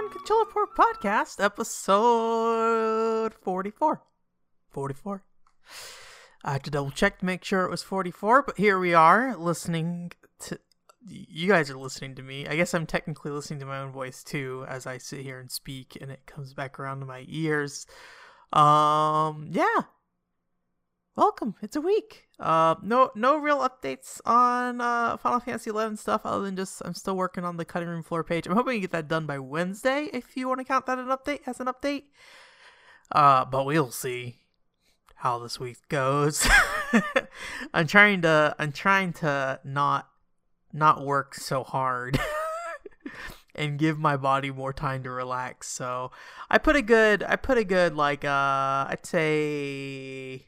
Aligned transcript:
One 0.00 0.08
Controller 0.08 0.46
Port 0.46 0.74
Podcast, 0.74 1.44
episode 1.44 3.34
44. 3.34 4.02
44. 4.70 5.22
I 6.42 6.52
had 6.52 6.64
to 6.64 6.70
double 6.70 6.90
check 6.90 7.18
to 7.18 7.26
make 7.26 7.44
sure 7.44 7.66
it 7.66 7.70
was 7.70 7.82
44, 7.82 8.44
but 8.44 8.56
here 8.56 8.78
we 8.78 8.94
are 8.94 9.36
listening 9.36 10.12
to. 10.38 10.58
You 11.06 11.48
guys 11.48 11.68
are 11.70 11.76
listening 11.76 12.14
to 12.14 12.22
me. 12.22 12.46
I 12.46 12.56
guess 12.56 12.72
I'm 12.72 12.86
technically 12.86 13.30
listening 13.30 13.60
to 13.60 13.66
my 13.66 13.80
own 13.80 13.92
voice 13.92 14.24
too 14.24 14.64
as 14.70 14.86
I 14.86 14.96
sit 14.96 15.20
here 15.20 15.38
and 15.38 15.50
speak 15.50 15.98
and 16.00 16.10
it 16.10 16.24
comes 16.24 16.54
back 16.54 16.80
around 16.80 17.00
to 17.00 17.06
my 17.06 17.26
ears. 17.28 17.86
Um, 18.54 19.48
yeah. 19.50 19.82
Welcome. 21.16 21.56
It's 21.60 21.74
a 21.74 21.80
week. 21.80 22.28
Uh, 22.38 22.76
no, 22.82 23.10
no 23.16 23.36
real 23.36 23.58
updates 23.58 24.20
on 24.24 24.80
uh 24.80 25.16
Final 25.16 25.40
Fantasy 25.40 25.70
Eleven 25.70 25.96
stuff 25.96 26.22
other 26.24 26.44
than 26.44 26.54
just 26.56 26.80
I'm 26.84 26.94
still 26.94 27.16
working 27.16 27.44
on 27.44 27.56
the 27.56 27.64
cutting 27.64 27.88
room 27.88 28.04
floor 28.04 28.22
page. 28.22 28.46
I'm 28.46 28.54
hoping 28.54 28.74
to 28.74 28.80
get 28.80 28.92
that 28.92 29.08
done 29.08 29.26
by 29.26 29.38
Wednesday 29.38 30.08
if 30.12 30.36
you 30.36 30.46
want 30.48 30.60
to 30.60 30.64
count 30.64 30.86
that 30.86 30.98
an 30.98 31.08
update 31.08 31.40
as 31.46 31.58
an 31.58 31.66
update. 31.66 32.04
Uh, 33.10 33.44
but 33.44 33.66
we'll 33.66 33.90
see 33.90 34.36
how 35.16 35.40
this 35.40 35.58
week 35.58 35.78
goes. 35.88 36.48
I'm 37.74 37.88
trying 37.88 38.22
to 38.22 38.54
I'm 38.58 38.72
trying 38.72 39.12
to 39.14 39.58
not 39.64 40.08
not 40.72 41.04
work 41.04 41.34
so 41.34 41.64
hard 41.64 42.20
and 43.56 43.80
give 43.80 43.98
my 43.98 44.16
body 44.16 44.52
more 44.52 44.72
time 44.72 45.02
to 45.02 45.10
relax. 45.10 45.66
So 45.68 46.12
I 46.48 46.58
put 46.58 46.76
a 46.76 46.82
good 46.82 47.24
I 47.24 47.34
put 47.34 47.58
a 47.58 47.64
good 47.64 47.96
like 47.96 48.24
uh 48.24 48.86
I'd 48.88 49.04
say 49.04 50.46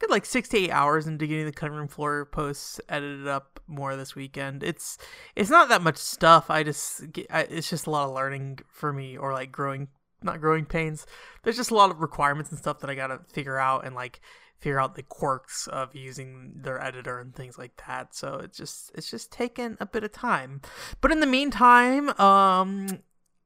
good 0.00 0.10
like 0.10 0.24
six 0.24 0.48
to 0.48 0.58
eight 0.58 0.70
hours 0.70 1.06
into 1.06 1.26
getting 1.26 1.46
the 1.46 1.52
cutting 1.52 1.76
room 1.76 1.88
floor 1.88 2.24
posts 2.24 2.80
edited 2.88 3.28
up 3.28 3.60
more 3.66 3.94
this 3.94 4.16
weekend. 4.16 4.62
It's 4.62 4.98
it's 5.36 5.50
not 5.50 5.68
that 5.68 5.82
much 5.82 5.98
stuff. 5.98 6.50
I 6.50 6.62
just 6.62 7.12
get, 7.12 7.26
I, 7.30 7.42
it's 7.42 7.70
just 7.70 7.86
a 7.86 7.90
lot 7.90 8.08
of 8.08 8.14
learning 8.14 8.60
for 8.68 8.92
me 8.92 9.16
or 9.16 9.32
like 9.32 9.52
growing 9.52 9.88
not 10.22 10.40
growing 10.40 10.64
pains. 10.64 11.06
There's 11.42 11.56
just 11.56 11.70
a 11.70 11.74
lot 11.74 11.90
of 11.90 12.00
requirements 12.00 12.50
and 12.50 12.58
stuff 12.58 12.80
that 12.80 12.90
I 12.90 12.94
gotta 12.94 13.20
figure 13.28 13.58
out 13.58 13.86
and 13.86 13.94
like 13.94 14.20
figure 14.58 14.80
out 14.80 14.94
the 14.94 15.02
quirks 15.02 15.66
of 15.68 15.94
using 15.94 16.52
their 16.54 16.82
editor 16.82 17.18
and 17.18 17.34
things 17.34 17.56
like 17.56 17.80
that. 17.86 18.14
So 18.14 18.40
it's 18.42 18.56
just 18.56 18.90
it's 18.94 19.10
just 19.10 19.30
taken 19.30 19.76
a 19.80 19.86
bit 19.86 20.04
of 20.04 20.12
time. 20.12 20.62
But 21.00 21.12
in 21.12 21.20
the 21.20 21.26
meantime, 21.26 22.08
um 22.20 23.00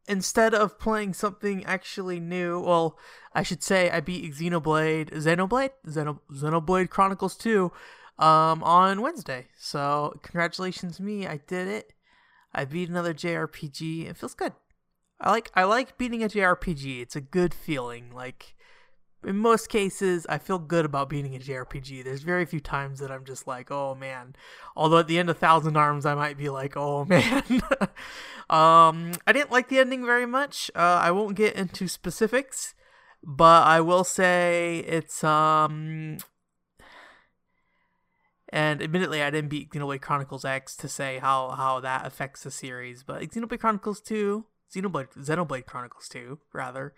instead 0.09 0.55
of 0.55 0.79
playing 0.79 1.15
something 1.15 1.65
actually 1.65 2.21
new, 2.21 2.61
well, 2.61 2.99
I 3.35 3.43
should 3.43 3.63
say 3.63 3.91
I 3.91 4.01
beat 4.01 4.35
Xenoblade, 4.35 5.11
Xenoblade, 5.11 5.71
Xeno, 5.87 6.21
Xenoblade 6.33 6.91
Chronicles 6.91 7.37
2 7.37 7.73
um, 8.19 8.63
on 8.63 9.01
Wednesday. 9.01 9.49
So 9.57 10.19
congratulations 10.23 10.97
to 10.97 11.03
me, 11.03 11.27
I 11.27 11.39
did 11.47 11.69
it. 11.69 11.93
I 12.55 12.65
beat 12.65 12.89
another 12.89 13.15
JRPG. 13.15 14.09
It 14.09 14.17
feels 14.17 14.35
good. 14.35 14.53
I 15.21 15.31
like 15.31 15.51
I 15.55 15.65
like 15.65 15.99
beating 15.99 16.23
a 16.23 16.29
JRPG. 16.29 17.01
It's 17.01 17.17
a 17.17 17.21
good 17.21 17.55
feeling. 17.55 18.13
Like 18.13 18.55
in 19.25 19.39
most 19.39 19.69
cases, 19.69 20.27
I 20.29 20.39
feel 20.39 20.59
good 20.59 20.85
about 20.85 21.09
beating 21.09 21.35
a 21.35 21.39
JRPG. 21.39 22.05
There's 22.05 22.23
very 22.23 22.45
few 22.45 22.61
times 22.61 23.01
that 23.01 23.11
I'm 23.11 23.25
just 23.25 23.47
like, 23.47 23.71
oh 23.71 23.95
man. 23.95 24.37
Although 24.77 24.99
at 24.99 25.09
the 25.09 25.19
end 25.19 25.31
of 25.31 25.39
Thousand 25.39 25.77
Arms, 25.77 26.07
I 26.07 26.15
might 26.15 26.37
be 26.37 26.49
like, 26.49 26.77
oh 26.77 27.05
man. 27.09 27.43
um, 28.51 29.13
I 29.27 29.33
didn't 29.33 29.51
like 29.51 29.69
the 29.69 29.79
ending 29.79 30.05
very 30.05 30.27
much. 30.27 30.71
Uh, 30.75 31.01
I 31.03 31.11
won't 31.11 31.37
get 31.37 31.57
into 31.57 31.89
specifics, 31.89 32.75
but 33.23 33.67
I 33.67 33.81
will 33.81 34.05
say 34.05 34.85
it's 34.87 35.25
um. 35.25 36.19
And 38.51 38.81
admittedly, 38.81 39.21
I 39.21 39.31
didn't 39.31 39.51
beat 39.51 39.73
Xenoblade 39.73 40.01
Chronicles 40.01 40.45
X 40.45 40.77
to 40.77 40.89
say 40.89 41.19
how 41.19 41.51
how 41.51 41.81
that 41.81 42.07
affects 42.07 42.45
the 42.45 42.51
series, 42.51 43.03
but 43.03 43.23
Xenoblade 43.23 43.59
Chronicles 43.59 44.01
Two, 44.01 44.47
Xenoblade 44.73 45.13
Xenoblade 45.17 45.67
Chronicles 45.67 46.09
Two, 46.09 46.39
rather 46.53 46.95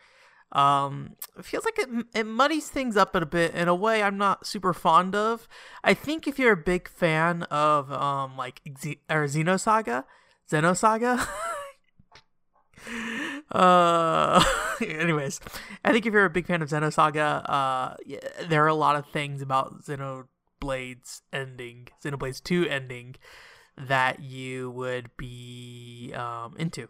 um 0.53 1.17
it 1.37 1.45
feels 1.45 1.65
like 1.65 1.79
it, 1.79 1.89
it 2.15 2.25
muddies 2.25 2.69
things 2.69 2.97
up 2.97 3.15
a 3.17 3.27
bit 3.27 3.53
in 3.55 3.67
a 3.69 3.75
way 3.75 4.03
i'm 4.03 4.17
not 4.17 4.47
super 4.47 4.73
fond 4.73 5.15
of. 5.15 5.49
I 5.83 5.93
think 5.93 6.27
if 6.29 6.39
you're 6.39 6.53
a 6.53 6.57
big 6.57 6.89
fan 6.89 7.43
of 7.45 7.91
um 7.93 8.37
like 8.37 8.63
Xe- 8.65 9.01
or 9.11 9.25
xenosaga 9.25 10.05
xenosaga? 10.51 11.27
Uh 13.51 14.43
anyways 14.81 15.41
i 15.85 15.93
think 15.93 16.05
if 16.07 16.13
you're 16.13 16.25
a 16.25 16.31
big 16.31 16.47
fan 16.47 16.63
of 16.63 16.69
xenosaga 16.69 17.49
uh 17.49 17.95
yeah, 18.05 18.19
there 18.49 18.63
are 18.65 18.69
a 18.69 18.75
lot 18.75 18.97
of 18.97 19.07
things 19.09 19.41
about 19.41 19.83
xenoblade's 19.85 21.23
ending 21.33 21.89
xenoblades 22.05 22.43
2 22.43 22.69
ending 22.69 23.17
that 23.77 24.21
you 24.21 24.71
would 24.71 25.11
be 25.17 26.13
um 26.15 26.55
into 26.59 26.89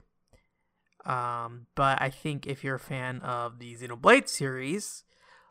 um, 1.06 1.66
but 1.74 2.02
I 2.02 2.10
think 2.10 2.46
if 2.46 2.64
you're 2.64 2.74
a 2.76 2.80
fan 2.80 3.20
of 3.20 3.58
the 3.60 3.74
Xenoblade 3.76 4.28
series, 4.28 5.04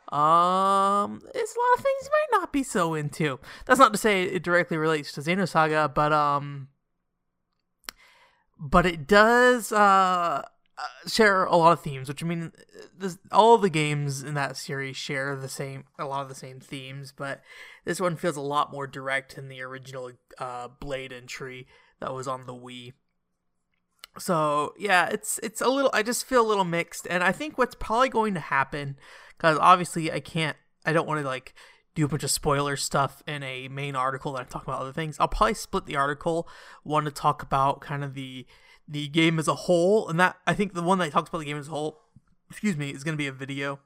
um, 0.09 1.21
it's 1.33 1.55
a 1.55 1.59
lot 1.59 1.77
of 1.77 1.83
things 1.83 2.03
you 2.03 2.11
might 2.11 2.39
not 2.39 2.53
be 2.53 2.61
so 2.61 2.93
into. 2.93 3.39
That's 3.65 3.79
not 3.79 3.93
to 3.93 3.97
say 3.97 4.23
it 4.23 4.43
directly 4.43 4.77
relates 4.77 5.11
to 5.13 5.21
Xenosaga, 5.21 5.93
but 5.93 6.11
um, 6.11 6.67
but 8.59 8.85
it 8.85 9.07
does 9.07 9.71
uh 9.71 10.43
share 11.07 11.45
a 11.45 11.55
lot 11.55 11.71
of 11.71 11.81
themes. 11.81 12.09
Which 12.09 12.21
I 12.21 12.27
mean, 12.27 12.51
this, 12.95 13.17
all 13.31 13.57
the 13.57 13.69
games 13.69 14.23
in 14.23 14.33
that 14.33 14.57
series 14.57 14.97
share 14.97 15.35
the 15.35 15.49
same, 15.49 15.85
a 15.97 16.05
lot 16.05 16.21
of 16.21 16.29
the 16.29 16.35
same 16.35 16.59
themes, 16.59 17.13
but 17.15 17.41
this 17.85 18.01
one 18.01 18.17
feels 18.17 18.35
a 18.35 18.41
lot 18.41 18.71
more 18.71 18.87
direct 18.87 19.35
than 19.35 19.47
the 19.47 19.61
original 19.61 20.11
uh 20.37 20.67
Blade 20.67 21.13
entry 21.13 21.65
that 21.99 22.13
was 22.13 22.27
on 22.27 22.45
the 22.45 22.53
Wii 22.53 22.93
so 24.17 24.73
yeah 24.77 25.07
it's 25.07 25.39
it's 25.43 25.61
a 25.61 25.67
little 25.67 25.91
i 25.93 26.01
just 26.01 26.25
feel 26.25 26.41
a 26.41 26.47
little 26.47 26.63
mixed 26.63 27.05
and 27.09 27.23
i 27.23 27.31
think 27.31 27.57
what's 27.57 27.75
probably 27.75 28.09
going 28.09 28.33
to 28.33 28.39
happen 28.39 28.97
because 29.37 29.57
obviously 29.59 30.11
i 30.11 30.19
can't 30.19 30.57
i 30.85 30.93
don't 30.93 31.07
want 31.07 31.19
to 31.19 31.25
like 31.25 31.53
do 31.95 32.05
a 32.05 32.07
bunch 32.07 32.23
of 32.23 32.31
spoiler 32.31 32.75
stuff 32.75 33.23
in 33.27 33.41
a 33.43 33.67
main 33.69 33.95
article 33.95 34.33
that 34.33 34.41
i 34.41 34.43
talk 34.43 34.63
about 34.63 34.81
other 34.81 34.91
things. 34.91 35.17
I'll 35.19 35.29
probably 35.29 35.53
split 35.53 35.85
the 35.85 35.95
article 35.95 36.47
one 36.83 37.05
to 37.05 37.11
talk 37.11 37.41
about 37.41 37.79
kind 37.81 38.03
of 38.03 38.13
the 38.13 38.45
the 38.87 39.07
game 39.07 39.39
as 39.39 39.47
a 39.47 39.55
whole 39.55 40.07
and 40.09 40.19
that 40.19 40.37
i 40.45 40.53
think 40.53 40.73
the 40.73 40.83
one 40.83 40.99
that 40.99 41.11
talks 41.11 41.29
about 41.29 41.39
the 41.39 41.45
game 41.45 41.57
as 41.57 41.67
a 41.67 41.71
whole 41.71 42.01
excuse 42.51 42.77
me 42.77 42.91
is 42.91 43.03
going 43.03 43.13
to 43.13 43.17
be 43.17 43.25
a 43.25 43.31
video 43.31 43.79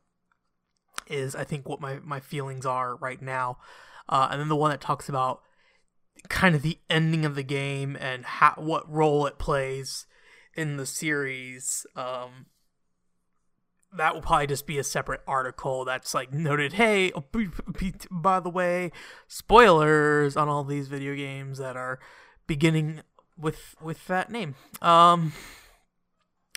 is 1.07 1.35
i 1.35 1.43
think 1.43 1.69
what 1.69 1.79
my 1.79 1.99
my 2.03 2.19
feelings 2.19 2.65
are 2.65 2.97
right 2.97 3.21
now 3.21 3.57
uh, 4.09 4.27
and 4.31 4.41
then 4.41 4.49
the 4.49 4.55
one 4.55 4.71
that 4.71 4.81
talks 4.81 5.07
about 5.07 5.41
kind 6.27 6.55
of 6.55 6.63
the 6.63 6.79
ending 6.89 7.25
of 7.25 7.35
the 7.35 7.43
game 7.43 7.95
and 7.99 8.25
how 8.25 8.53
what 8.57 8.91
role 8.91 9.25
it 9.25 9.37
plays 9.37 10.05
in 10.55 10.77
the 10.77 10.85
series 10.85 11.85
um 11.95 12.47
that 13.95 14.13
will 14.13 14.21
probably 14.21 14.47
just 14.47 14.67
be 14.67 14.77
a 14.77 14.83
separate 14.83 15.21
article 15.27 15.83
that's 15.83 16.13
like 16.13 16.31
noted 16.31 16.73
hey 16.73 17.11
oh, 17.15 17.23
by 18.11 18.39
the 18.39 18.49
way 18.49 18.91
spoilers 19.27 20.37
on 20.37 20.47
all 20.47 20.63
these 20.63 20.87
video 20.87 21.15
games 21.15 21.57
that 21.57 21.75
are 21.75 21.99
beginning 22.45 23.01
with 23.37 23.75
with 23.81 24.05
that 24.07 24.29
name. 24.29 24.55
Um 24.81 25.33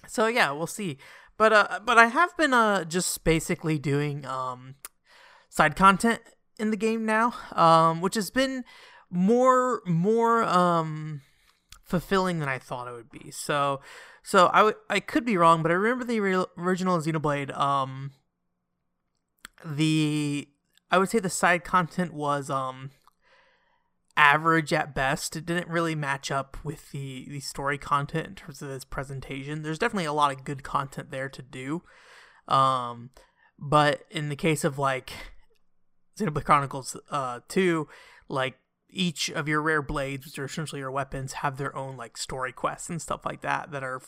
so 0.06 0.26
yeah 0.26 0.50
we'll 0.50 0.66
see. 0.66 0.98
But 1.38 1.52
uh 1.52 1.80
but 1.84 1.98
i 1.98 2.06
have 2.06 2.36
been 2.36 2.52
uh 2.52 2.84
just 2.84 3.24
basically 3.24 3.78
doing 3.78 4.26
um 4.26 4.74
side 5.48 5.76
content 5.76 6.20
in 6.58 6.70
the 6.70 6.76
game 6.76 7.04
now 7.06 7.34
um 7.52 8.00
which 8.00 8.14
has 8.14 8.30
been 8.30 8.64
more 9.10 9.82
more 9.86 10.44
um 10.44 11.22
fulfilling 11.92 12.38
than 12.38 12.48
I 12.48 12.58
thought 12.58 12.88
it 12.88 12.94
would 12.94 13.10
be. 13.10 13.30
So, 13.30 13.82
so 14.22 14.48
I, 14.50 14.58
w- 14.60 14.76
I 14.88 14.98
could 14.98 15.26
be 15.26 15.36
wrong, 15.36 15.62
but 15.62 15.70
I 15.70 15.74
remember 15.74 16.06
the 16.06 16.20
re- 16.20 16.46
original 16.56 16.98
Xenoblade. 16.98 17.54
Um, 17.54 18.12
the 19.62 20.48
I 20.90 20.96
would 20.96 21.10
say 21.10 21.18
the 21.18 21.28
side 21.28 21.64
content 21.64 22.14
was 22.14 22.48
um 22.48 22.92
average 24.16 24.72
at 24.72 24.94
best. 24.94 25.36
It 25.36 25.44
didn't 25.44 25.68
really 25.68 25.94
match 25.94 26.30
up 26.30 26.56
with 26.64 26.92
the 26.92 27.26
the 27.28 27.40
story 27.40 27.76
content 27.76 28.26
in 28.26 28.34
terms 28.36 28.62
of 28.62 28.70
its 28.70 28.86
presentation. 28.86 29.62
There's 29.62 29.78
definitely 29.78 30.06
a 30.06 30.14
lot 30.14 30.32
of 30.32 30.44
good 30.44 30.62
content 30.62 31.10
there 31.10 31.28
to 31.28 31.42
do. 31.42 31.82
Um, 32.48 33.10
but 33.58 34.06
in 34.10 34.30
the 34.30 34.36
case 34.36 34.64
of 34.64 34.78
like 34.78 35.12
Xenoblade 36.18 36.44
Chronicles 36.44 36.96
uh 37.10 37.40
2, 37.48 37.86
like 38.30 38.54
each 38.92 39.30
of 39.30 39.48
your 39.48 39.62
rare 39.62 39.82
blades, 39.82 40.26
which 40.26 40.38
are 40.38 40.44
essentially 40.44 40.80
your 40.80 40.90
weapons, 40.90 41.34
have 41.34 41.56
their 41.56 41.74
own 41.76 41.96
like 41.96 42.16
story 42.16 42.52
quests 42.52 42.90
and 42.90 43.00
stuff 43.00 43.24
like 43.24 43.40
that 43.40 43.70
that 43.72 43.82
are 43.82 44.02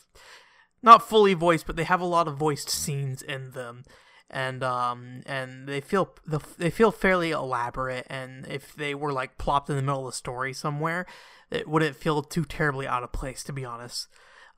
not 0.83 1.09
fully 1.09 1.35
voiced, 1.35 1.67
but 1.67 1.77
they 1.77 1.85
have 1.85 2.01
a 2.01 2.07
lot 2.07 2.29
of 2.29 2.37
voiced 2.37 2.69
scenes 2.69 3.23
in 3.23 3.53
them, 3.53 3.85
and 4.31 4.63
um 4.63 5.23
and 5.27 5.67
they 5.67 5.81
feel 5.81 6.15
the 6.27 6.41
they 6.59 6.71
feel 6.71 6.93
fairly 6.93 7.31
elaborate. 7.31 8.07
And 8.11 8.47
if 8.47 8.75
they 8.75 8.95
were 8.95 9.13
like 9.13 9.39
plopped 9.39 9.71
in 9.71 9.77
the 9.77 9.83
middle 9.83 10.07
of 10.07 10.13
the 10.13 10.17
story 10.17 10.53
somewhere, 10.53 11.07
it 11.51 11.67
wouldn't 11.67 11.97
feel 11.97 12.23
too 12.23 12.45
terribly 12.45 12.87
out 12.87 13.03
of 13.03 13.13
place, 13.13 13.43
to 13.45 13.53
be 13.53 13.65
honest. 13.65 14.09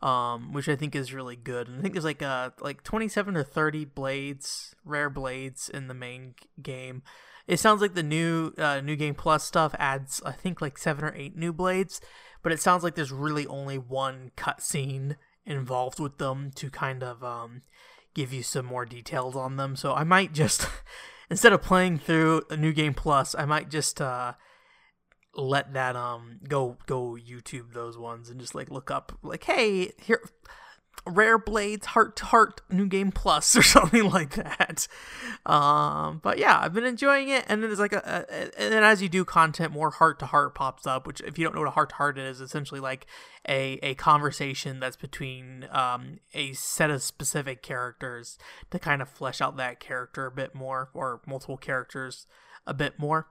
Um, 0.03 0.53
which 0.53 0.69
I 0.69 0.77
think 0.77 0.95
is 0.95 1.15
really 1.15 1.37
good. 1.37 1.69
And 1.69 1.79
I 1.79 1.81
think 1.81 1.95
there's 1.95 2.05
like 2.05 2.23
uh 2.23 2.51
like 2.61 2.83
27 2.83 3.35
or 3.35 3.43
30 3.43 3.87
blades, 3.87 4.75
rare 4.85 5.09
blades 5.09 5.71
in 5.71 5.89
the 5.89 5.95
main 5.95 6.35
game. 6.61 7.03
It 7.47 7.59
sounds 7.61 7.81
like 7.81 7.95
the 7.95 8.03
new 8.03 8.53
uh, 8.59 8.81
new 8.81 8.97
game 8.97 9.15
plus 9.15 9.45
stuff 9.45 9.75
adds 9.79 10.21
I 10.25 10.33
think 10.33 10.61
like 10.61 10.79
seven 10.79 11.05
or 11.05 11.15
eight 11.15 11.37
new 11.37 11.53
blades, 11.53 12.01
but 12.43 12.53
it 12.53 12.61
sounds 12.61 12.83
like 12.83 12.95
there's 12.95 13.13
really 13.13 13.47
only 13.47 13.79
one 13.79 14.33
cutscene 14.37 15.17
involved 15.45 16.01
with 16.01 16.19
them 16.19 16.51
to 16.57 16.71
kind 16.71 17.03
of 17.03 17.23
um, 17.23 17.63
give 18.15 18.33
you 18.33 18.43
some 18.43 18.67
more 18.67 18.85
details 18.85 19.37
on 19.37 19.57
them. 19.57 19.77
So 19.77 19.95
I 19.95 20.03
might 20.03 20.33
just, 20.33 20.67
instead 21.31 21.53
of 21.53 21.63
playing 21.63 21.99
through 21.99 22.43
a 22.51 22.57
new 22.57 22.73
game 22.73 22.95
plus, 22.95 23.35
I 23.35 23.45
might 23.45 23.71
just 23.71 24.01
uh, 24.01 24.33
let 25.35 25.75
that 25.75 25.95
um 25.97 26.41
go 26.49 26.79
go 26.87 27.17
YouTube 27.17 27.73
those 27.75 27.99
ones 27.99 28.31
and 28.31 28.41
just 28.41 28.55
like 28.55 28.71
look 28.71 28.91
up 28.91 29.19
like 29.23 29.45
hey 29.45 29.93
here 30.01 30.21
rare 31.07 31.39
blades 31.39 31.87
heart 31.87 32.17
to 32.17 32.25
heart 32.27 32.61
new 32.69 32.87
game 32.87 33.13
plus 33.13 33.57
or 33.57 33.63
something 33.63 34.11
like 34.11 34.35
that. 34.35 34.89
Um 35.45 36.21
but 36.23 36.39
yeah 36.39 36.59
i've 36.61 36.75
been 36.75 36.85
enjoying 36.85 37.29
it 37.29 37.45
and 37.49 37.63
then 37.63 37.71
there's 37.71 37.79
like 37.79 37.93
a, 37.93 38.27
a 38.29 38.61
and 38.61 38.73
then 38.73 38.83
as 38.83 39.01
you 39.01 39.09
do 39.09 39.25
content 39.25 39.73
more 39.73 39.91
heart 39.91 40.19
to 40.19 40.27
heart 40.27 40.55
pops 40.55 40.87
up 40.87 41.07
which 41.07 41.21
if 41.21 41.39
you 41.39 41.45
don't 41.45 41.55
know 41.55 41.61
what 41.61 41.69
a 41.69 41.73
heart 41.73 41.91
to 41.91 41.95
heart 41.95 42.19
is 42.19 42.41
essentially 42.41 42.81
like 42.81 43.07
a 43.49 43.79
a 43.83 43.95
conversation 43.95 44.81
that's 44.81 44.97
between 44.97 45.69
um 45.71 46.19
a 46.35 46.53
set 46.53 46.91
of 46.91 47.03
specific 47.03 47.63
characters 47.63 48.39
to 48.71 48.79
kind 48.79 49.01
of 49.01 49.09
flesh 49.09 49.41
out 49.41 49.57
that 49.57 49.79
character 49.79 50.27
a 50.27 50.31
bit 50.31 50.55
more 50.55 50.91
or 50.93 51.21
multiple 51.27 51.57
characters 51.57 52.27
a 52.67 52.75
bit 52.75 52.99
more. 52.99 53.29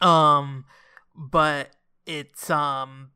Um 0.00 0.64
but 1.14 1.70
it's 2.06 2.48
um 2.48 3.10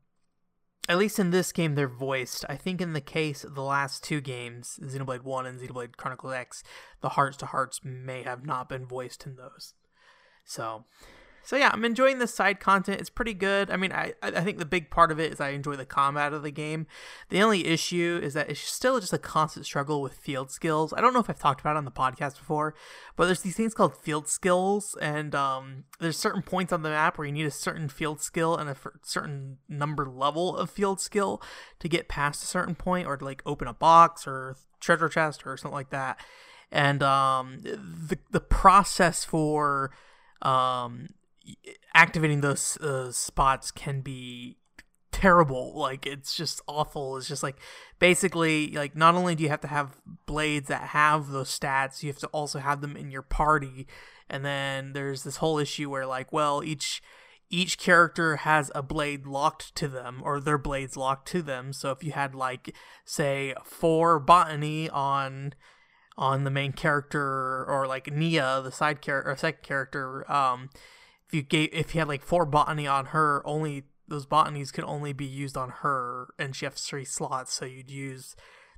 at 0.87 0.97
least 0.97 1.19
in 1.19 1.31
this 1.31 1.51
game 1.51 1.75
they're 1.75 1.87
voiced. 1.87 2.45
I 2.47 2.55
think 2.55 2.81
in 2.81 2.93
the 2.93 3.01
case 3.01 3.43
of 3.43 3.55
the 3.55 3.63
last 3.63 4.03
two 4.03 4.21
games, 4.21 4.79
Xenoblade 4.83 5.23
1 5.23 5.45
and 5.45 5.59
Xenoblade 5.59 5.97
Chronicles 5.97 6.33
X, 6.33 6.63
the 7.01 7.09
hearts 7.09 7.37
to 7.37 7.47
hearts 7.47 7.81
may 7.83 8.23
have 8.23 8.45
not 8.45 8.69
been 8.69 8.85
voiced 8.85 9.25
in 9.25 9.35
those. 9.35 9.73
So 10.43 10.85
so 11.45 11.55
yeah, 11.55 11.69
I'm 11.71 11.85
enjoying 11.85 12.17
the 12.17 12.27
side 12.27 12.59
content. 12.59 12.99
It's 12.99 13.11
pretty 13.11 13.35
good. 13.35 13.69
I 13.69 13.77
mean, 13.77 13.91
I 13.91 14.13
I 14.23 14.41
think 14.41 14.57
the 14.57 14.65
big 14.65 14.89
part 14.89 15.11
of 15.11 15.19
it 15.19 15.31
is 15.31 15.39
I 15.39 15.49
enjoy 15.49 15.75
the 15.75 15.85
combat 15.85 16.33
of 16.33 16.41
the 16.41 16.49
game. 16.49 16.87
The 17.29 17.41
only 17.43 17.67
issue 17.67 18.19
is 18.21 18.33
that 18.33 18.49
it's 18.49 18.59
still 18.59 18.99
just 18.99 19.13
a 19.13 19.19
constant 19.19 19.67
struggle 19.67 20.01
with 20.01 20.13
field 20.13 20.49
skills. 20.49 20.91
I 20.91 21.01
don't 21.01 21.13
know 21.13 21.19
if 21.19 21.29
I've 21.29 21.39
talked 21.39 21.61
about 21.61 21.75
it 21.75 21.77
on 21.77 21.85
the 21.85 21.91
podcast 21.91 22.39
before, 22.39 22.73
but 23.15 23.27
there's 23.27 23.41
these 23.41 23.55
things 23.55 23.75
called 23.75 23.95
field 23.95 24.27
skills, 24.27 24.97
and 24.99 25.35
um, 25.35 25.83
there's 25.99 26.17
certain 26.17 26.41
points 26.41 26.73
on 26.73 26.81
the 26.81 26.89
map 26.89 27.17
where 27.17 27.27
you 27.27 27.33
need 27.33 27.45
a 27.45 27.51
certain 27.51 27.89
field 27.89 28.21
skill 28.21 28.57
and 28.57 28.67
a 28.67 28.75
certain 29.03 29.57
number 29.69 30.07
level 30.09 30.57
of 30.57 30.71
field 30.71 30.99
skill 30.99 31.43
to 31.77 31.87
get 31.87 32.07
past 32.07 32.43
a 32.43 32.47
certain 32.47 32.73
point, 32.73 33.07
or 33.07 33.17
to 33.17 33.23
like 33.23 33.43
open 33.45 33.67
a 33.67 33.73
box 33.73 34.25
or 34.25 34.57
treasure 34.79 35.09
chest 35.09 35.45
or 35.45 35.57
something 35.57 35.75
like 35.75 35.91
that. 35.91 36.19
And 36.71 37.03
um, 37.03 37.59
the 37.61 38.17
the 38.31 38.39
process 38.39 39.23
for 39.23 39.91
um 40.41 41.09
activating 41.93 42.41
those 42.41 42.77
uh, 42.77 43.11
spots 43.11 43.71
can 43.71 44.01
be 44.01 44.57
terrible. 45.15 45.73
Like 45.75 46.05
it's 46.05 46.35
just 46.35 46.61
awful. 46.67 47.17
It's 47.17 47.27
just 47.27 47.41
like 47.41 47.57
basically 47.99 48.71
like 48.71 48.95
not 48.95 49.15
only 49.15 49.33
do 49.33 49.43
you 49.43 49.49
have 49.49 49.61
to 49.61 49.67
have 49.67 49.97
blades 50.25 50.67
that 50.67 50.89
have 50.89 51.29
those 51.29 51.57
stats 51.57 52.03
you 52.03 52.09
have 52.09 52.19
to 52.19 52.27
also 52.27 52.59
have 52.59 52.81
them 52.81 52.97
in 52.97 53.11
your 53.11 53.21
party. 53.21 53.87
And 54.29 54.43
then 54.43 54.93
there's 54.93 55.23
this 55.23 55.37
whole 55.37 55.57
issue 55.57 55.89
where 55.89 56.05
like 56.05 56.33
well 56.33 56.61
each 56.63 57.01
each 57.49 57.77
character 57.77 58.37
has 58.37 58.71
a 58.75 58.83
blade 58.83 59.25
locked 59.25 59.73
to 59.75 59.87
them 59.87 60.21
or 60.23 60.41
their 60.41 60.57
blades 60.57 60.97
locked 60.97 61.29
to 61.29 61.41
them. 61.41 61.71
So 61.71 61.91
if 61.91 62.03
you 62.03 62.11
had 62.11 62.35
like 62.35 62.75
say 63.05 63.53
four 63.63 64.19
botany 64.19 64.89
on 64.89 65.53
on 66.17 66.43
the 66.43 66.51
main 66.51 66.73
character 66.73 67.65
or 67.65 67.87
like 67.87 68.11
Nia 68.11 68.61
the 68.61 68.71
side 68.71 69.01
character 69.01 69.31
or 69.31 69.37
second 69.37 69.63
character 69.63 70.29
um 70.29 70.69
if 71.27 71.33
you 71.33 71.41
gave 71.41 71.69
if 71.71 71.93
you 71.93 71.99
had 71.99 72.07
like 72.07 72.21
four 72.21 72.45
botany 72.45 72.87
on 72.87 73.07
her, 73.07 73.41
only 73.45 73.83
those 74.07 74.25
botanies 74.25 74.71
could 74.71 74.83
only 74.83 75.13
be 75.13 75.25
used 75.25 75.57
on 75.57 75.69
her, 75.81 76.33
and 76.37 76.55
she 76.55 76.65
has 76.65 76.75
three 76.81 77.05
slots, 77.05 77.53
so 77.53 77.65
you'd 77.65 77.89
use 77.89 78.35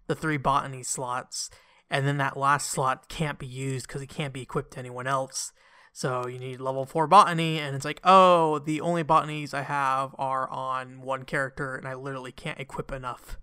the 0.07 0.15
three 0.15 0.37
botany 0.37 0.83
slots, 0.83 1.49
and 1.89 2.07
then 2.07 2.17
that 2.17 2.37
last 2.37 2.69
slot 2.69 3.09
can't 3.09 3.39
be 3.39 3.47
used 3.47 3.87
because 3.87 4.01
it 4.01 4.09
can't 4.09 4.33
be 4.33 4.41
equipped 4.41 4.71
to 4.71 4.79
anyone 4.79 5.07
else. 5.07 5.51
So 5.91 6.27
you 6.27 6.37
need 6.37 6.61
level 6.61 6.85
four 6.85 7.07
botany, 7.07 7.59
and 7.59 7.75
it's 7.75 7.83
like, 7.83 7.99
oh, 8.03 8.59
the 8.59 8.81
only 8.81 9.03
botanies 9.03 9.53
I 9.53 9.63
have 9.63 10.15
are 10.17 10.49
on 10.49 11.01
one 11.01 11.23
character, 11.23 11.75
and 11.75 11.87
I 11.87 11.95
literally 11.95 12.31
can't 12.31 12.59
equip 12.59 12.91
enough 12.91 13.37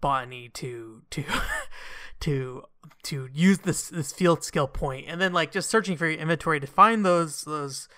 botany 0.00 0.48
to 0.48 1.02
to 1.10 1.24
to 2.20 2.64
to 3.04 3.28
use 3.32 3.60
this 3.60 3.88
this 3.88 4.12
field 4.12 4.44
skill 4.44 4.66
point, 4.66 5.06
and 5.08 5.20
then 5.20 5.32
like 5.32 5.52
just 5.52 5.70
searching 5.70 5.96
for 5.96 6.06
your 6.06 6.20
inventory 6.20 6.60
to 6.60 6.66
find 6.66 7.04
those 7.04 7.42
those 7.42 7.88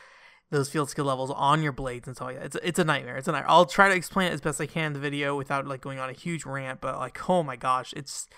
those 0.52 0.68
field 0.68 0.90
skill 0.90 1.06
levels 1.06 1.30
on 1.30 1.62
your 1.62 1.72
blades 1.72 2.06
and 2.06 2.14
so 2.14 2.26
like 2.26 2.36
It's 2.36 2.56
it's 2.62 2.78
a 2.78 2.84
nightmare. 2.84 3.16
It's 3.16 3.26
a 3.26 3.32
nightmare. 3.32 3.50
I'll 3.50 3.64
try 3.64 3.88
to 3.88 3.94
explain 3.94 4.30
it 4.30 4.34
as 4.34 4.42
best 4.42 4.60
I 4.60 4.66
can 4.66 4.88
in 4.88 4.92
the 4.92 4.98
video 4.98 5.34
without 5.34 5.66
like 5.66 5.80
going 5.80 5.98
on 5.98 6.10
a 6.10 6.12
huge 6.12 6.44
rant, 6.44 6.82
but 6.82 6.98
like 6.98 7.28
oh 7.28 7.42
my 7.42 7.56
gosh, 7.56 7.94
it's 7.96 8.28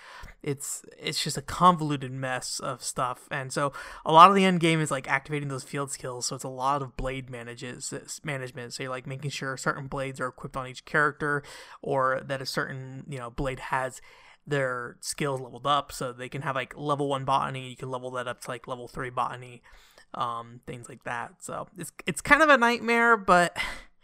it's 0.41 0.85
it's 0.97 1.21
just 1.21 1.37
a 1.37 1.41
convoluted 1.41 2.13
mess 2.13 2.61
of 2.61 2.81
stuff. 2.81 3.27
And 3.29 3.51
so 3.51 3.73
a 4.05 4.13
lot 4.13 4.29
of 4.29 4.35
the 4.35 4.45
end 4.45 4.61
game 4.61 4.79
is 4.79 4.91
like 4.91 5.09
activating 5.09 5.49
those 5.49 5.65
field 5.65 5.91
skills. 5.91 6.27
So 6.27 6.35
it's 6.35 6.45
a 6.45 6.49
lot 6.49 6.81
of 6.81 6.95
blade 6.95 7.29
manages 7.29 7.93
management. 8.23 8.73
So 8.73 8.83
you're 8.83 8.91
like 8.91 9.05
making 9.05 9.31
sure 9.31 9.57
certain 9.57 9.87
blades 9.87 10.21
are 10.21 10.27
equipped 10.27 10.55
on 10.55 10.67
each 10.67 10.85
character, 10.85 11.43
or 11.81 12.21
that 12.25 12.41
a 12.41 12.45
certain 12.45 13.03
you 13.09 13.19
know 13.19 13.29
blade 13.29 13.59
has 13.59 13.99
their 14.47 14.95
skills 15.01 15.41
leveled 15.41 15.67
up 15.67 15.91
so 15.91 16.13
they 16.13 16.29
can 16.29 16.43
have 16.43 16.55
like 16.55 16.77
level 16.77 17.09
one 17.09 17.25
botany 17.25 17.67
you 17.67 17.75
can 17.75 17.89
level 17.89 18.11
that 18.11 18.27
up 18.27 18.39
to 18.41 18.51
like 18.51 18.67
level 18.67 18.87
three 18.87 19.09
botany 19.09 19.63
um, 20.15 20.61
things 20.65 20.89
like 20.89 21.03
that. 21.03 21.43
So 21.43 21.67
it's 21.77 21.91
it's 22.07 22.21
kind 22.21 22.41
of 22.41 22.49
a 22.49 22.57
nightmare, 22.57 23.15
but 23.17 23.55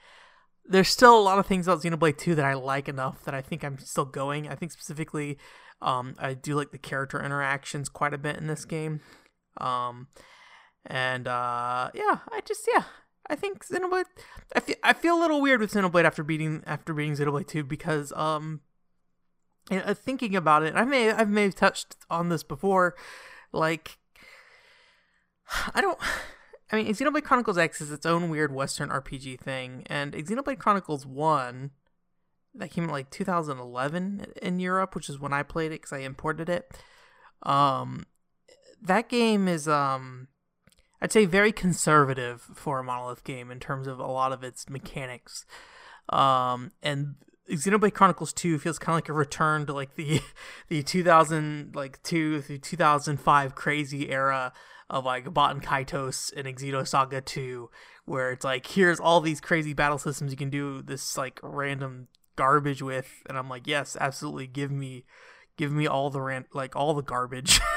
there's 0.66 0.90
still 0.90 1.18
a 1.18 1.22
lot 1.22 1.40
of 1.40 1.48
things 1.48 1.68
about 1.68 1.81
Xenoblade 1.81 2.18
2 2.18 2.36
that 2.36 2.46
I 2.46 2.54
like 2.54 2.88
enough 2.88 3.24
that 3.24 3.34
I 3.34 3.42
think 3.42 3.63
I'm 3.63 3.80
still 3.80 4.06
going. 4.06 4.48
I 4.48 4.56
think 4.56 4.72
specifically, 4.72 5.38
um, 5.82 6.15
I 6.20 6.34
do 6.34 6.56
like 6.56 6.72
the 6.72 6.77
character 6.77 7.24
interactions 7.24 7.89
quite 7.89 8.13
a 8.13 8.18
bit 8.18 8.38
in 8.38 8.48
this 8.48 8.65
game. 8.65 9.00
Um, 9.58 10.08
and 10.86 11.27
uh, 11.27 11.89
yeah, 11.94 12.20
I 12.32 12.41
just 12.46 12.68
yeah, 12.72 12.84
I 13.27 13.36
think 13.36 13.65
Xenoblade. 13.65 14.06
I 14.56 14.60
feel 14.60 14.75
I 14.84 14.94
feel 14.94 15.18
a 15.18 15.22
little 15.22 15.41
weird 15.41 15.62
with 15.62 15.74
Xenoblade 15.74 16.06
after 16.06 16.24
beating 16.24 16.63
after 16.65 16.94
beating 16.94 17.13
Xenoblade 17.13 17.48
2 17.48 17.63
because 17.63 18.12
um, 18.13 18.62
thinking 19.70 20.36
about 20.36 20.63
it, 20.63 20.75
I 20.75 20.84
may 20.84 21.12
I 21.12 21.24
may 21.24 21.44
have 21.44 21.56
touched 21.56 21.96
on 22.10 22.30
this 22.30 22.44
before, 22.44 22.96
like 23.53 23.98
I 25.74 25.81
don't. 25.81 25.98
I 26.74 26.77
mean, 26.77 26.88
Xenoblade 26.88 27.25
Chronicles 27.25 27.58
X 27.58 27.81
is 27.81 27.91
its 27.91 28.05
own 28.05 28.29
weird 28.29 28.53
Western 28.53 28.88
RPG 28.88 29.41
thing, 29.41 29.84
and 29.88 30.13
Xenoblade 30.13 30.58
Chronicles 30.58 31.05
One 31.05 31.72
that 32.55 32.72
came 32.72 32.86
in 32.86 32.89
like 32.89 33.10
2011 33.10 34.25
in 34.41 34.60
Europe, 34.62 34.96
which 34.96 35.10
is 35.10 35.20
when 35.20 35.34
I 35.34 35.43
played 35.43 35.74
it 35.74 35.81
because 35.81 35.91
I 35.91 36.00
imported 36.00 36.48
it. 36.48 36.72
Um, 37.43 38.05
that 38.81 39.10
game 39.10 39.50
is 39.50 39.67
um, 39.67 40.29
I'd 41.01 41.12
say 41.12 41.25
very 41.25 41.51
conservative 41.51 42.41
for 42.53 42.79
a 42.79 42.84
Monolith 42.84 43.24
game 43.24 43.51
in 43.51 43.60
terms 43.60 43.88
of 43.88 44.00
a 44.00 44.08
lot 44.08 44.31
of 44.31 44.43
its 44.43 44.70
mechanics. 44.70 45.46
Um, 46.10 46.72
and 46.81 47.15
Xenoblade 47.50 47.93
Chronicles 47.93 48.34
2 48.34 48.60
feels 48.60 48.79
kind 48.79 48.93
of 48.93 48.98
like 48.98 49.10
a 49.10 49.13
return 49.13 49.65
to 49.65 49.74
like 49.74 49.96
the 49.96 50.22
the 50.70 50.84
2000 50.84 51.75
like 51.75 52.01
2 52.03 52.41
through 52.41 52.60
2005 52.60 53.55
crazy 53.55 54.10
era 54.10 54.53
of 54.91 55.05
like 55.05 55.25
Baten 55.25 55.63
Kaitos 55.63 56.31
and 56.36 56.45
Xenosaga 56.45 57.24
2, 57.24 57.69
where 58.05 58.31
it's 58.31 58.43
like, 58.43 58.67
here's 58.67 59.00
all 59.00 59.21
these 59.21 59.41
crazy 59.41 59.74
battle 59.74 59.98
systems 59.98 60.31
you 60.31 60.38
can 60.38 60.50
do 60.50 60.81
this 60.81 61.17
like 61.17 61.39
random 61.41 62.10
garbage 62.36 62.81
with, 62.81 63.24
and 63.27 63.38
I'm 63.38 63.50
like, 63.50 63.65
yes, 63.65 63.98
absolutely, 64.00 64.48
give 64.48 64.69
me, 64.69 65.05
give 65.57 65.71
me 65.71 65.88
all 65.88 66.10
the 66.10 66.21
ran- 66.21 66.45
like 66.53 66.75
all 66.75 66.93
the 66.93 67.01
garbage. 67.01 67.60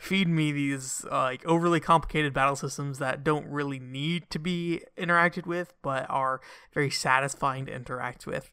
Feed 0.00 0.26
me 0.26 0.50
these 0.50 1.04
uh, 1.10 1.22
like 1.22 1.46
overly 1.46 1.78
complicated 1.78 2.34
battle 2.34 2.56
systems 2.56 2.98
that 2.98 3.22
don't 3.22 3.46
really 3.46 3.78
need 3.78 4.28
to 4.30 4.40
be 4.40 4.82
interacted 4.98 5.46
with, 5.46 5.72
but 5.80 6.06
are 6.10 6.40
very 6.74 6.90
satisfying 6.90 7.66
to 7.66 7.72
interact 7.72 8.26
with, 8.26 8.50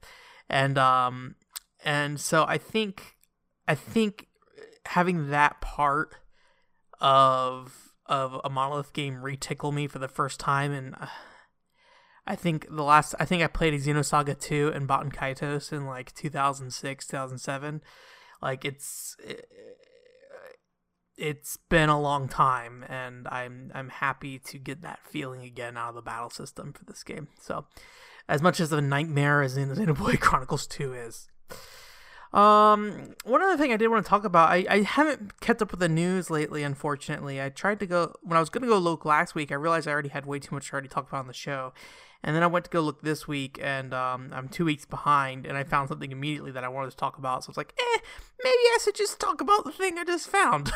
and 0.48 0.78
um, 0.78 1.36
and 1.84 2.20
so 2.20 2.46
I 2.48 2.60
think, 2.60 3.16
I 3.68 3.74
think 3.74 4.28
having 4.86 5.32
that 5.32 5.60
part 5.62 6.18
of 7.00 7.94
of 8.06 8.40
a 8.44 8.50
monolith 8.50 8.94
game 8.94 9.16
retickle 9.16 9.74
me 9.74 9.88
for 9.88 10.00
the 10.00 10.08
first 10.08 10.40
time 10.40 10.72
and 10.72 10.96
uh, 11.00 11.08
I 12.26 12.36
think 12.36 12.68
the 12.70 12.84
last 12.84 13.16
I 13.20 13.26
think 13.26 13.42
I 13.42 13.48
played 13.48 13.74
Xenosaga 13.74 14.40
2 14.40 14.72
and 14.74 14.88
Baten 14.88 15.14
Kaitos 15.14 15.72
in 15.72 15.86
like 15.86 16.14
2006 16.14 17.08
2007 17.08 17.82
like 18.42 18.66
it's 18.66 19.16
it, 19.24 19.48
it's 21.20 21.58
been 21.70 21.90
a 21.90 22.00
long 22.00 22.28
time 22.28 22.86
and 22.88 23.28
I'm 23.28 23.72
I'm 23.76 23.90
happy 23.90 24.40
to 24.40 24.58
get 24.58 24.82
that 24.82 25.00
feeling 25.06 25.42
again 25.42 25.78
out 25.78 25.90
of 25.90 25.96
the 25.96 26.02
battle 26.02 26.30
system 26.30 26.74
for 26.74 26.86
this 26.86 27.04
game. 27.04 27.28
So 27.42 27.66
as 28.28 28.42
much 28.42 28.60
as 28.60 28.72
a 28.72 28.82
nightmare 28.82 29.42
as 29.42 29.58
in 29.58 29.70
Xenoblade 29.70 30.20
Chronicles 30.22 30.66
2 30.68 30.94
is 30.94 31.28
um, 32.34 33.16
one 33.24 33.42
other 33.42 33.58
thing 33.58 33.74
I 33.74 33.78
did 33.78 33.88
want 33.88 34.06
to 34.06 34.10
talk 34.10 34.24
about, 34.24 34.50
I, 34.50 34.66
I 34.70 34.82
haven't 34.82 35.40
kept 35.40 35.62
up 35.62 35.72
with 35.72 35.80
the 35.80 35.90
news 35.90 36.30
lately, 36.30 36.62
unfortunately. 36.62 37.42
I 37.42 37.50
tried 37.50 37.80
to 37.80 37.88
go, 37.88 38.14
when 38.22 38.38
I 38.38 38.40
was 38.40 38.50
going 38.50 38.62
to 38.62 38.68
go 38.68 38.78
look 38.78 39.04
last 39.04 39.34
week, 39.34 39.52
I 39.52 39.56
realized 39.56 39.88
I 39.88 39.92
already 39.92 40.10
had 40.10 40.26
way 40.26 40.38
too 40.38 40.54
much 40.54 40.68
to 40.68 40.74
already 40.74 40.90
talk 40.90 41.08
about 41.08 41.22
on 41.22 41.28
the 41.28 41.34
show. 41.34 41.74
And 42.24 42.36
then 42.36 42.44
I 42.44 42.48
went 42.48 42.66
to 42.66 42.72
go 42.72 42.82
look 42.82 43.02
this 43.02 43.28
week, 43.28 43.58
and 43.62 43.94
um, 43.94 44.30
I'm 44.34 44.50
two 44.50 44.66
weeks 44.66 44.86
behind, 44.86 45.46
and 45.46 45.58
I 45.58 45.64
found 45.64 45.88
something 45.88 46.12
immediately 46.12 46.52
that 46.52 46.66
I 46.66 46.68
wanted 46.68 46.92
to 46.92 46.98
talk 46.98 47.18
about. 47.18 47.44
So 47.44 47.48
I 47.48 47.52
was 47.52 47.58
like, 47.58 47.74
eh, 47.80 48.00
maybe 48.44 48.54
I 48.54 48.78
should 48.84 48.96
just 48.96 49.20
talk 49.20 49.40
about 49.40 49.64
the 49.64 49.72
thing 49.72 49.98
I 49.98 50.04
just 50.04 50.28
found. 50.28 50.72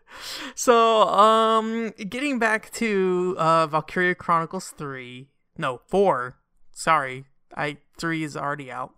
so, 0.56 1.02
um, 1.04 1.92
getting 1.96 2.40
back 2.40 2.72
to 2.72 3.36
uh, 3.38 3.68
Valkyria 3.68 4.16
Chronicles 4.16 4.70
3, 4.70 5.28
no, 5.56 5.80
4, 5.86 6.36
sorry, 6.72 7.24
I 7.56 7.78
3 7.96 8.24
is 8.24 8.36
already 8.36 8.70
out. 8.72 8.94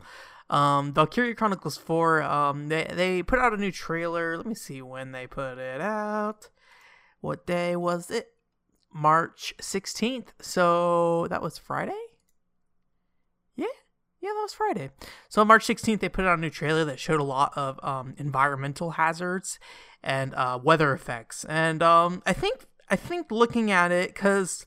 Um, 0.52 0.92
Valkyria 0.92 1.34
Chronicles 1.34 1.78
4, 1.78 2.22
um, 2.22 2.68
they, 2.68 2.86
they 2.92 3.22
put 3.22 3.38
out 3.38 3.54
a 3.54 3.56
new 3.56 3.72
trailer. 3.72 4.36
Let 4.36 4.44
me 4.44 4.54
see 4.54 4.82
when 4.82 5.12
they 5.12 5.26
put 5.26 5.56
it 5.56 5.80
out. 5.80 6.50
What 7.22 7.46
day 7.46 7.74
was 7.74 8.10
it? 8.10 8.34
March 8.92 9.54
16th. 9.62 10.28
So 10.40 11.26
that 11.28 11.40
was 11.40 11.56
Friday? 11.56 11.98
Yeah. 13.56 13.64
Yeah, 14.20 14.28
that 14.28 14.42
was 14.42 14.52
Friday. 14.52 14.90
So 15.30 15.42
March 15.42 15.66
16th, 15.66 16.00
they 16.00 16.10
put 16.10 16.26
out 16.26 16.38
a 16.38 16.40
new 16.40 16.50
trailer 16.50 16.84
that 16.84 17.00
showed 17.00 17.20
a 17.20 17.24
lot 17.24 17.52
of 17.56 17.82
um, 17.82 18.14
environmental 18.18 18.92
hazards 18.92 19.58
and 20.02 20.34
uh, 20.34 20.58
weather 20.62 20.92
effects. 20.92 21.46
And 21.48 21.82
um, 21.82 22.22
I 22.26 22.34
think 22.34 22.66
I 22.90 22.96
think 22.96 23.30
looking 23.30 23.70
at 23.70 23.90
it, 23.90 24.08
because 24.12 24.66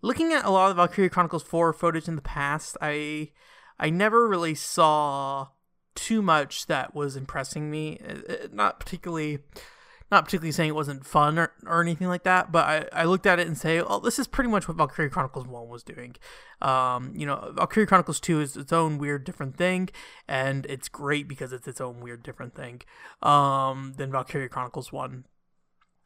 looking 0.00 0.32
at 0.32 0.46
a 0.46 0.50
lot 0.50 0.70
of 0.70 0.78
Valkyria 0.78 1.10
Chronicles 1.10 1.42
4 1.42 1.74
footage 1.74 2.08
in 2.08 2.16
the 2.16 2.22
past, 2.22 2.78
I 2.80 3.32
I 3.78 3.90
never 3.90 4.28
really 4.28 4.54
saw 4.54 5.48
too 5.94 6.22
much 6.22 6.66
that 6.66 6.94
was 6.94 7.16
impressing 7.16 7.70
me. 7.70 8.00
Uh, 8.06 8.32
uh, 8.32 8.48
not 8.52 8.80
particularly 8.80 9.40
not 10.10 10.24
particularly 10.24 10.52
saying 10.52 10.70
it 10.70 10.74
wasn't 10.74 11.04
fun 11.04 11.38
or, 11.38 11.52
or 11.66 11.82
anything 11.82 12.08
like 12.08 12.22
that, 12.22 12.50
but 12.50 12.64
I, 12.64 13.02
I 13.02 13.04
looked 13.04 13.26
at 13.26 13.38
it 13.38 13.46
and 13.46 13.58
say, 13.58 13.80
oh, 13.80 14.00
this 14.00 14.18
is 14.18 14.26
pretty 14.26 14.48
much 14.48 14.66
what 14.66 14.76
Valkyrie 14.76 15.10
Chronicles 15.10 15.46
1 15.46 15.68
was 15.68 15.82
doing. 15.82 16.16
Um, 16.62 17.12
you 17.14 17.26
know, 17.26 17.52
Valkyrie 17.54 17.86
Chronicles 17.86 18.18
2 18.20 18.40
is 18.40 18.56
its 18.56 18.72
own 18.72 18.96
weird 18.96 19.24
different 19.24 19.56
thing, 19.56 19.90
and 20.26 20.64
it's 20.66 20.88
great 20.88 21.28
because 21.28 21.52
it's 21.52 21.68
its 21.68 21.80
own 21.80 22.00
weird 22.00 22.22
different 22.22 22.54
thing 22.54 22.80
um, 23.22 23.94
than 23.98 24.10
Valkyrie 24.10 24.48
Chronicles 24.48 24.90
1. 24.90 25.26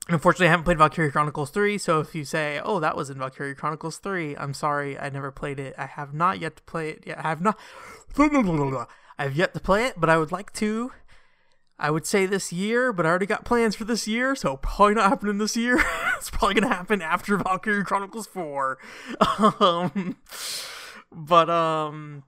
Unfortunately, 0.08 0.48
I 0.48 0.50
haven't 0.50 0.64
played 0.64 0.78
Valkyria 0.78 1.10
Chronicles 1.10 1.50
3, 1.50 1.78
so 1.78 2.00
if 2.00 2.14
you 2.14 2.24
say, 2.24 2.60
oh, 2.62 2.80
that 2.80 2.96
was 2.96 3.08
in 3.08 3.18
Valkyria 3.18 3.54
Chronicles 3.54 3.98
3, 3.98 4.36
I'm 4.36 4.52
sorry, 4.52 4.98
I 4.98 5.08
never 5.10 5.30
played 5.30 5.60
it. 5.60 5.74
I 5.78 5.86
have 5.86 6.12
not 6.12 6.40
yet 6.40 6.56
to 6.56 6.62
play 6.64 6.90
it 6.90 7.04
yet. 7.06 7.18
I 7.18 7.28
have 7.28 7.40
not. 7.40 7.58
I 8.18 8.88
have 9.22 9.36
yet 9.36 9.54
to 9.54 9.60
play 9.60 9.86
it, 9.86 9.94
but 9.96 10.10
I 10.10 10.18
would 10.18 10.32
like 10.32 10.52
to 10.54 10.90
I 11.82 11.90
would 11.90 12.06
say 12.06 12.26
this 12.26 12.52
year, 12.52 12.92
but 12.92 13.04
I 13.04 13.08
already 13.08 13.26
got 13.26 13.44
plans 13.44 13.74
for 13.74 13.84
this 13.84 14.06
year, 14.06 14.36
so 14.36 14.56
probably 14.58 14.94
not 14.94 15.08
happening 15.08 15.38
this 15.38 15.56
year. 15.56 15.82
it's 16.16 16.30
probably 16.30 16.54
gonna 16.54 16.72
happen 16.72 17.02
after 17.02 17.36
Valkyrie 17.36 17.82
Chronicles 17.82 18.28
Four. 18.28 18.78
um, 19.58 20.16
but 21.10 21.50
um, 21.50 22.22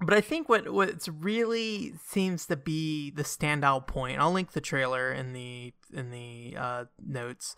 but 0.00 0.14
I 0.14 0.20
think 0.20 0.48
what 0.48 0.72
what's 0.72 1.08
really 1.08 1.94
seems 2.04 2.46
to 2.46 2.56
be 2.56 3.10
the 3.10 3.24
standout 3.24 3.86
point. 3.86 4.20
I'll 4.20 4.32
link 4.32 4.52
the 4.52 4.60
trailer 4.60 5.12
in 5.12 5.32
the 5.32 5.72
in 5.92 6.10
the 6.10 6.56
uh, 6.56 6.84
notes. 7.04 7.56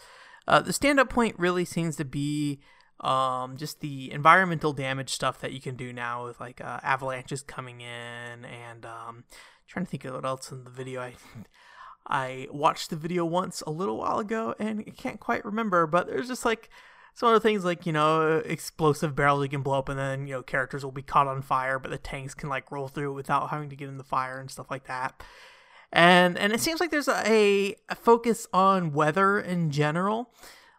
Uh, 0.49 0.61
the 0.61 0.73
standout 0.73 1.11
point 1.11 1.39
really 1.39 1.65
seems 1.65 1.97
to 1.97 2.05
be 2.05 2.61
um, 3.01 3.57
just 3.57 3.81
the 3.81 4.11
environmental 4.11 4.73
damage 4.73 5.11
stuff 5.11 5.41
that 5.41 5.53
you 5.53 5.61
can 5.61 5.77
do 5.77 5.93
now 5.93 6.25
with 6.25 6.41
like 6.41 6.61
uh, 6.61 6.81
avalanches 6.83 7.43
coming 7.43 7.81
in 7.81 8.45
and 8.45 8.85
um, 8.87 9.25
trying 9.69 9.85
to 9.85 9.91
think 9.91 10.05
of 10.05 10.15
what 10.15 10.25
else 10.25 10.51
in 10.51 10.65
the 10.65 10.71
video. 10.71 11.01
I 11.03 11.15
I 12.07 12.49
watched 12.51 12.91
the 12.91 12.97
video 12.97 13.25
once 13.25 13.61
a 13.63 13.71
little 13.71 13.99
while 13.99 14.19
ago 14.19 14.55
and 14.59 14.85
I 14.87 14.91
can't 14.91 15.21
quite 15.21 15.45
remember, 15.45 15.87
but 15.87 16.07
there's 16.07 16.29
just 16.29 16.45
like 16.45 16.71
some 17.15 17.29
other 17.29 17.41
things 17.41 17.65
like 17.65 17.87
you 17.87 17.93
know 17.93 18.39
explosive 18.45 19.15
barrels 19.15 19.43
you 19.43 19.49
can 19.49 19.63
blow 19.63 19.79
up 19.79 19.89
and 19.89 19.99
then 19.99 20.27
you 20.27 20.35
know 20.35 20.43
characters 20.43 20.85
will 20.85 20.93
be 20.93 21.03
caught 21.03 21.27
on 21.27 21.43
fire, 21.43 21.79
but 21.79 21.91
the 21.91 21.99
tanks 21.99 22.35
can 22.35 22.49
like 22.49 22.71
roll 22.71 22.89
through 22.89 23.13
without 23.13 23.51
having 23.51 23.71
to 23.71 23.77
get 23.77 23.89
in 23.89 23.99
the 23.99 24.05
fire 24.05 24.39
and 24.39 24.51
stuff 24.51 24.71
like 24.71 24.87
that. 24.87 25.23
And 25.93 26.39
and 26.39 26.53
it 26.53 26.61
seems 26.61 26.81
like 26.81 26.91
there's 26.91 27.09
a, 27.09 27.75
a 27.89 27.95
focus 27.95 28.47
on 28.53 28.93
weather 28.93 29.41
in 29.41 29.71
general. 29.71 30.31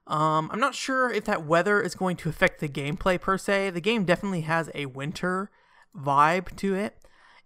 Um, 0.08 0.50
I'm 0.52 0.60
not 0.60 0.76
sure 0.76 1.12
if 1.12 1.26
that 1.26 1.46
weather 1.46 1.82
is 1.82 1.96
going 1.96 2.18
to 2.18 2.30
affect 2.30 2.60
the 2.60 2.68
gameplay 2.68 3.20
per 3.20 3.38
se. 3.38 3.70
The 3.70 3.82
game 3.82 4.04
definitely 4.04 4.42
has 4.42 4.70
a 4.74 4.88
winter 4.88 5.52
vibe 5.96 6.56
to 6.58 6.76
it 6.76 6.98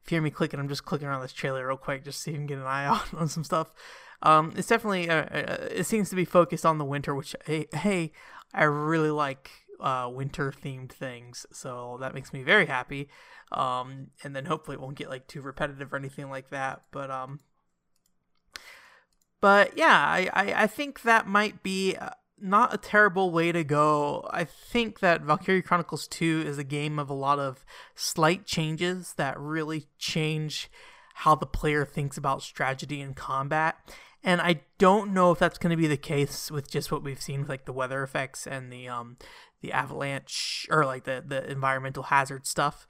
if 0.05 0.11
you 0.11 0.17
hear 0.17 0.21
me 0.21 0.29
clicking, 0.29 0.59
I'm 0.59 0.69
just 0.69 0.85
clicking 0.85 1.07
around 1.07 1.23
this 1.23 1.33
trailer 1.33 1.67
real 1.67 1.77
quick 1.77 2.03
just 2.03 2.21
so 2.21 2.29
you 2.29 2.37
can 2.37 2.45
get 2.45 2.59
an 2.59 2.65
eye 2.65 2.85
on, 2.85 3.01
on 3.17 3.27
some 3.27 3.43
stuff. 3.43 3.73
Um, 4.21 4.53
it's 4.55 4.67
definitely 4.67 5.09
uh, 5.09 5.23
uh, 5.23 5.67
it 5.71 5.85
seems 5.85 6.09
to 6.09 6.15
be 6.15 6.25
focused 6.25 6.65
on 6.65 6.77
the 6.77 6.85
winter, 6.85 7.13
which 7.15 7.35
hey, 7.45 7.67
hey 7.73 8.11
I 8.53 8.63
really 8.63 9.11
like 9.11 9.49
uh, 9.79 10.09
winter 10.11 10.51
themed 10.51 10.91
things, 10.91 11.45
so 11.51 11.97
that 12.01 12.13
makes 12.13 12.33
me 12.33 12.43
very 12.43 12.65
happy. 12.65 13.09
Um, 13.51 14.07
and 14.23 14.35
then 14.35 14.45
hopefully 14.45 14.75
it 14.75 14.81
won't 14.81 14.97
get 14.97 15.09
like 15.09 15.27
too 15.27 15.41
repetitive 15.41 15.93
or 15.93 15.97
anything 15.97 16.29
like 16.29 16.49
that. 16.49 16.83
But 16.91 17.11
um, 17.11 17.39
but 19.41 19.77
yeah, 19.77 19.97
I, 19.97 20.29
I, 20.33 20.63
I 20.63 20.67
think 20.67 21.03
that 21.03 21.27
might 21.27 21.61
be 21.61 21.95
uh, 21.95 22.09
not 22.39 22.73
a 22.73 22.77
terrible 22.77 23.31
way 23.31 23.51
to 23.51 23.63
go. 23.63 24.27
I 24.31 24.43
think 24.43 24.99
that 24.99 25.21
Valkyrie 25.21 25.61
Chronicles 25.61 26.07
2 26.07 26.43
is 26.45 26.57
a 26.57 26.63
game 26.63 26.99
of 26.99 27.09
a 27.09 27.13
lot 27.13 27.39
of 27.39 27.63
slight 27.95 28.45
changes 28.45 29.13
that 29.17 29.39
really 29.39 29.87
change 29.97 30.69
how 31.15 31.35
the 31.35 31.45
player 31.45 31.85
thinks 31.85 32.17
about 32.17 32.41
strategy 32.41 33.01
and 33.01 33.15
combat. 33.15 33.75
And 34.25 34.41
I 34.41 34.61
don't 34.79 35.13
know 35.13 35.31
if 35.31 35.37
that's 35.37 35.59
going 35.59 35.69
to 35.69 35.77
be 35.77 35.85
the 35.85 35.95
case 35.95 36.49
with 36.49 36.69
just 36.69 36.91
what 36.91 37.03
we've 37.03 37.21
seen 37.21 37.41
with 37.41 37.49
like 37.49 37.65
the 37.65 37.71
weather 37.71 38.01
effects 38.01 38.47
and 38.47 38.73
the 38.73 38.89
um 38.89 39.17
the 39.61 39.71
avalanche 39.71 40.67
or 40.71 40.83
like 40.83 41.03
the 41.03 41.23
the 41.25 41.49
environmental 41.49 42.03
hazard 42.03 42.47
stuff. 42.47 42.87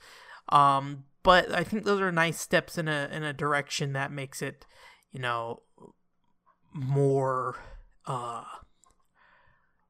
Um 0.50 1.04
but 1.24 1.51
I 1.54 1.63
think 1.63 1.84
those 1.84 2.00
are 2.00 2.12
nice 2.12 2.39
steps 2.39 2.77
in 2.77 2.88
a 2.88 3.10
in 3.12 3.24
a 3.24 3.34
direction 3.34 3.92
that 3.94 4.13
makes 4.13 4.42
it, 4.42 4.65
you 5.12 5.20
know, 5.20 5.62
more 6.74 7.58
uh 8.08 8.46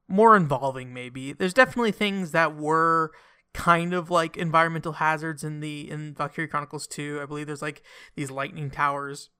more 0.08 0.36
involving 0.36 0.92
maybe. 0.92 1.32
There's 1.32 1.54
definitely 1.54 1.92
things 1.92 2.32
that 2.32 2.56
were 2.56 3.12
kind 3.54 3.94
of 3.94 4.10
like 4.10 4.36
environmental 4.36 4.94
hazards 4.94 5.44
in 5.44 5.60
the 5.60 5.88
in 5.88 6.12
Valkyrie 6.12 6.48
Chronicles 6.48 6.88
2. 6.88 7.20
I 7.22 7.26
believe 7.26 7.46
there's 7.46 7.62
like 7.62 7.84
these 8.16 8.32
lightning 8.32 8.68
towers 8.68 9.30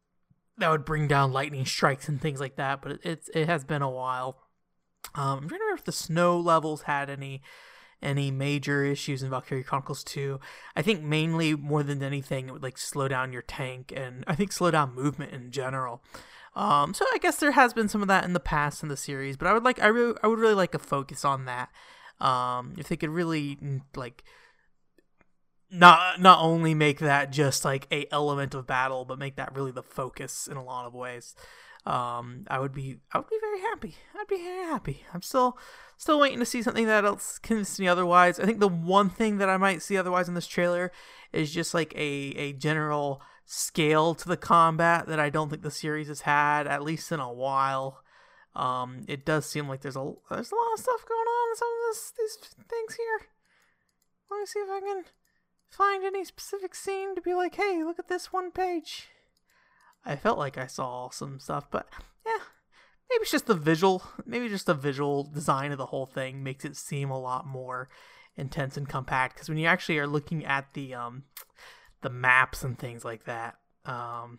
that 0.58 0.70
would 0.70 0.84
bring 0.84 1.06
down 1.06 1.32
lightning 1.32 1.66
strikes 1.66 2.08
and 2.08 2.20
things 2.20 2.40
like 2.40 2.56
that, 2.56 2.82
but 2.82 2.92
it, 2.92 3.00
it's 3.02 3.28
it 3.30 3.46
has 3.46 3.64
been 3.64 3.82
a 3.82 3.90
while. 3.90 4.38
Um, 5.14 5.38
I'm 5.38 5.48
trying 5.48 5.60
to 5.60 5.64
remember 5.64 5.78
if 5.78 5.84
the 5.84 5.92
snow 5.92 6.38
levels 6.38 6.82
had 6.82 7.10
any 7.10 7.42
any 8.02 8.30
major 8.30 8.84
issues 8.84 9.22
in 9.22 9.30
Valkyrie 9.30 9.64
Chronicles 9.64 10.04
2. 10.04 10.38
I 10.74 10.82
think 10.82 11.02
mainly 11.02 11.54
more 11.54 11.82
than 11.82 12.02
anything 12.02 12.48
it 12.48 12.52
would 12.52 12.62
like 12.62 12.78
slow 12.78 13.08
down 13.08 13.32
your 13.32 13.42
tank 13.42 13.92
and 13.94 14.22
I 14.26 14.34
think 14.34 14.52
slow 14.52 14.70
down 14.70 14.94
movement 14.94 15.32
in 15.32 15.50
general. 15.50 16.02
Um, 16.54 16.94
so 16.94 17.04
I 17.12 17.18
guess 17.18 17.36
there 17.36 17.52
has 17.52 17.72
been 17.74 17.88
some 17.88 18.02
of 18.02 18.08
that 18.08 18.24
in 18.24 18.32
the 18.32 18.40
past 18.40 18.82
in 18.82 18.88
the 18.88 18.96
series, 18.96 19.36
but 19.36 19.46
I 19.46 19.52
would 19.52 19.64
like 19.64 19.80
I 19.80 19.88
I 19.88 20.26
would 20.26 20.38
really 20.38 20.54
like 20.54 20.74
a 20.74 20.78
focus 20.78 21.24
on 21.24 21.44
that. 21.44 21.70
Um, 22.18 22.74
if 22.78 22.88
they 22.88 22.96
could 22.96 23.10
really 23.10 23.58
like 23.94 24.24
not 25.70 26.20
not 26.20 26.40
only 26.40 26.74
make 26.74 27.00
that 27.00 27.32
just 27.32 27.64
like 27.64 27.86
a 27.90 28.06
element 28.12 28.54
of 28.54 28.66
battle, 28.66 29.04
but 29.04 29.18
make 29.18 29.36
that 29.36 29.54
really 29.54 29.72
the 29.72 29.82
focus 29.82 30.46
in 30.46 30.56
a 30.56 30.64
lot 30.64 30.86
of 30.86 30.94
ways. 30.94 31.34
Um, 31.84 32.46
I 32.48 32.58
would 32.58 32.72
be 32.72 32.98
I 33.12 33.18
would 33.18 33.28
be 33.28 33.38
very 33.40 33.60
happy. 33.60 33.94
I'd 34.18 34.26
be 34.26 34.42
very 34.42 34.64
happy. 34.64 35.04
I'm 35.14 35.22
still 35.22 35.58
still 35.96 36.18
waiting 36.18 36.40
to 36.40 36.44
see 36.44 36.62
something 36.62 36.86
that 36.86 37.04
else 37.04 37.38
convinces 37.38 37.78
me 37.78 37.88
otherwise. 37.88 38.40
I 38.40 38.44
think 38.44 38.60
the 38.60 38.68
one 38.68 39.08
thing 39.08 39.38
that 39.38 39.48
I 39.48 39.56
might 39.56 39.82
see 39.82 39.96
otherwise 39.96 40.28
in 40.28 40.34
this 40.34 40.46
trailer 40.46 40.90
is 41.32 41.52
just 41.52 41.74
like 41.74 41.94
a 41.94 41.98
a 41.98 42.52
general 42.54 43.22
scale 43.44 44.14
to 44.16 44.28
the 44.28 44.36
combat 44.36 45.06
that 45.06 45.20
I 45.20 45.30
don't 45.30 45.48
think 45.48 45.62
the 45.62 45.70
series 45.70 46.08
has 46.08 46.22
had 46.22 46.66
at 46.66 46.82
least 46.82 47.12
in 47.12 47.20
a 47.20 47.32
while. 47.32 48.02
Um, 48.56 49.04
it 49.06 49.24
does 49.24 49.46
seem 49.46 49.68
like 49.68 49.82
there's 49.82 49.96
a 49.96 50.12
there's 50.30 50.52
a 50.52 50.56
lot 50.56 50.72
of 50.74 50.80
stuff 50.80 51.04
going 51.06 51.18
on 51.20 51.50
in 51.50 51.56
some 51.56 51.68
of 51.68 51.94
this, 51.94 52.12
these 52.18 52.54
things 52.68 52.94
here. 52.94 53.28
Let 54.30 54.40
me 54.40 54.46
see 54.46 54.58
if 54.60 54.70
I 54.70 54.80
can 54.80 55.04
find 55.76 56.04
any 56.04 56.24
specific 56.24 56.74
scene 56.74 57.14
to 57.14 57.20
be 57.20 57.34
like, 57.34 57.54
hey, 57.56 57.82
look 57.84 57.98
at 57.98 58.08
this 58.08 58.32
one 58.32 58.50
page. 58.50 59.08
I 60.04 60.16
felt 60.16 60.38
like 60.38 60.56
I 60.56 60.66
saw 60.66 61.10
some 61.10 61.40
stuff, 61.40 61.66
but 61.70 61.88
yeah, 62.24 62.44
maybe 63.10 63.22
it's 63.22 63.30
just 63.30 63.46
the 63.46 63.54
visual, 63.54 64.02
maybe 64.24 64.48
just 64.48 64.66
the 64.66 64.74
visual 64.74 65.24
design 65.24 65.72
of 65.72 65.78
the 65.78 65.86
whole 65.86 66.06
thing 66.06 66.42
makes 66.42 66.64
it 66.64 66.76
seem 66.76 67.10
a 67.10 67.18
lot 67.18 67.46
more 67.46 67.88
intense 68.36 68.76
and 68.76 68.88
compact. 68.88 69.34
Because 69.34 69.48
when 69.48 69.58
you 69.58 69.66
actually 69.66 69.98
are 69.98 70.06
looking 70.06 70.44
at 70.44 70.72
the 70.74 70.94
um, 70.94 71.24
the 72.02 72.10
maps 72.10 72.62
and 72.62 72.78
things 72.78 73.04
like 73.04 73.24
that. 73.24 73.56
Um, 73.84 74.38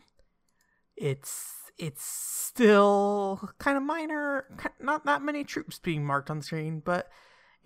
it's 0.95 1.53
it's 1.77 2.03
still 2.03 3.51
kind 3.59 3.77
of 3.77 3.83
minor, 3.83 4.45
not 4.79 5.05
that 5.05 5.21
many 5.21 5.43
troops 5.43 5.77
being 5.77 6.05
marked 6.05 6.29
on 6.29 6.41
screen, 6.41 6.81
but 6.83 7.09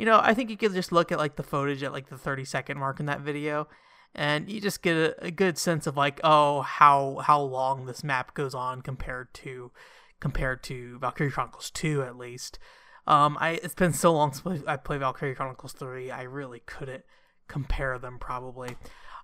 you 0.01 0.08
know, 0.08 0.20
I 0.20 0.34
think 0.34 0.50
you 0.50 0.58
could 0.58 0.74
just 0.74 0.91
look 0.91 1.12
at 1.12 1.20
like 1.20 1.36
the 1.36 1.43
footage 1.43 1.84
at 1.84 1.93
like 1.93 2.10
the 2.10 2.17
30 2.17 2.43
second 2.43 2.79
mark 2.79 3.00
in 3.00 3.05
that 3.05 3.22
video 3.22 3.67
and 4.15 4.50
you 4.50 4.60
just 4.60 4.81
get 4.81 4.98
a, 4.98 5.25
a 5.25 5.29
good 5.29 5.60
sense 5.60 5.86
of 5.86 5.96
like, 5.96 6.20
oh, 6.24 6.62
how 6.62 7.22
how 7.24 7.39
long 7.39 7.86
this 7.86 8.03
map 8.03 8.34
goes 8.34 8.55
on 8.55 8.81
compared 8.81 9.31
to 9.36 9.72
compared 10.20 10.63
to 10.63 10.98
Valkyrie 10.98 11.29
Chronicles 11.29 11.70
2 11.70 12.01
at 12.01 12.17
least. 12.17 12.58
Um, 13.05 13.38
I 13.39 13.60
it's 13.62 13.75
been 13.75 13.93
so 13.93 14.12
long 14.12 14.34
since 14.34 14.63
I 14.65 14.75
played 14.77 15.01
Valkyrie 15.01 15.36
Chronicles 15.36 15.74
Three. 15.74 16.10
I 16.10 16.24
really 16.24 16.62
couldn't 16.65 17.03
compare 17.48 18.00
them 18.00 18.17
probably. 18.20 18.77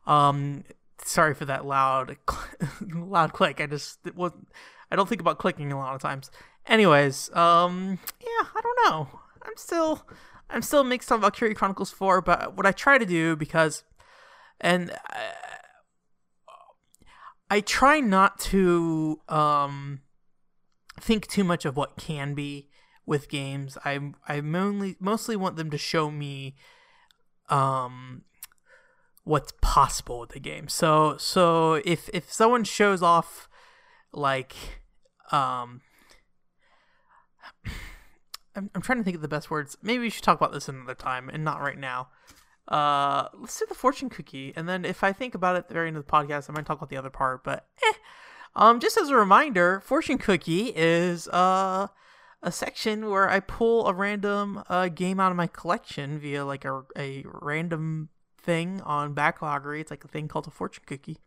Um, 0.06 0.64
sorry 1.04 1.34
for 1.34 1.46
that 1.46 1.66
loud 1.66 2.18
loud 2.94 3.34
click. 3.34 3.60
I 3.60 3.66
just 3.66 3.98
wasn't. 4.16 4.48
I 4.92 4.96
don't 4.96 5.10
think 5.10 5.22
about 5.22 5.40
clicking 5.40 5.72
a 5.72 5.78
lot 5.80 5.96
of 5.96 6.02
times. 6.04 6.30
Anyways, 6.68 7.36
um, 7.36 7.98
yeah, 8.22 8.48
I 8.56 8.62
don't 8.62 8.78
know. 8.86 9.20
I'm 9.42 9.58
still 9.58 10.06
I'm 10.50 10.62
still 10.62 10.84
mixed 10.84 11.12
on 11.12 11.22
Valkyrie 11.22 11.54
Chronicles 11.54 11.92
4, 11.92 12.22
but 12.22 12.56
what 12.56 12.66
I 12.66 12.72
try 12.72 12.98
to 12.98 13.06
do 13.06 13.36
because 13.36 13.84
and 14.60 14.92
I, 15.08 15.32
I 17.50 17.60
try 17.62 18.00
not 18.00 18.40
to 18.40 19.22
um 19.30 20.02
think 21.00 21.28
too 21.28 21.44
much 21.44 21.66
of 21.66 21.78
what 21.78 21.98
can 21.98 22.34
be 22.34 22.70
with 23.06 23.30
games. 23.30 23.78
I 23.86 24.12
I 24.28 24.42
mainly 24.42 24.96
mostly 25.00 25.36
want 25.36 25.56
them 25.56 25.70
to 25.72 25.78
show 25.78 26.12
me 26.12 26.56
um 27.50 28.24
what's 29.24 29.54
possible 29.62 30.20
with 30.20 30.30
the 30.32 30.40
game. 30.40 30.68
So 30.68 31.18
so 31.18 31.76
if 31.86 32.10
if 32.14 32.32
someone 32.32 32.64
shows 32.64 33.02
off 33.02 33.50
like 34.12 34.56
um 35.32 35.82
I'm, 38.58 38.70
I'm 38.74 38.82
trying 38.82 38.98
to 38.98 39.04
think 39.04 39.16
of 39.16 39.22
the 39.22 39.28
best 39.28 39.52
words. 39.52 39.78
Maybe 39.82 40.00
we 40.00 40.10
should 40.10 40.24
talk 40.24 40.40
about 40.40 40.52
this 40.52 40.68
another 40.68 40.96
time 40.96 41.30
and 41.30 41.44
not 41.44 41.62
right 41.62 41.78
now. 41.78 42.10
Uh, 42.68 43.30
let's 43.40 43.58
do 43.58 43.66
the 43.70 43.76
fortune 43.76 44.10
cookie, 44.10 44.52
and 44.56 44.68
then 44.68 44.84
if 44.84 45.04
I 45.04 45.14
think 45.14 45.36
about 45.36 45.56
it 45.56 45.60
at 45.60 45.68
the 45.70 45.74
very 45.74 45.88
end 45.88 45.96
of 45.96 46.06
the 46.06 46.12
podcast, 46.12 46.50
I 46.50 46.54
might 46.54 46.66
talk 46.66 46.78
about 46.78 46.90
the 46.90 46.98
other 46.98 47.10
part. 47.10 47.44
But 47.44 47.66
eh. 47.82 47.94
um, 48.56 48.82
just 48.82 48.98
as 48.98 49.10
a 49.10 49.16
reminder, 49.16 49.80
fortune 49.86 50.18
cookie 50.18 50.74
is 50.76 51.30
uh 51.30 51.88
a 52.44 52.52
section 52.52 53.10
where 53.10 53.30
I 53.30 53.40
pull 53.40 53.88
a 53.88 53.94
random 53.94 54.64
uh 54.68 54.90
game 54.90 55.20
out 55.20 55.32
of 55.32 55.38
my 55.38 55.48
collection 55.48 56.20
via 56.20 56.44
like 56.44 56.66
a 56.66 56.84
a 56.98 57.24
random 57.26 58.10
thing 58.38 58.82
on 58.82 59.16
Backloggery. 59.16 59.80
It's 59.80 59.92
like 59.92 60.04
a 60.04 60.10
thing 60.10 60.28
called 60.28 60.48
a 60.48 60.52
fortune 60.52 60.84
cookie. 60.86 61.20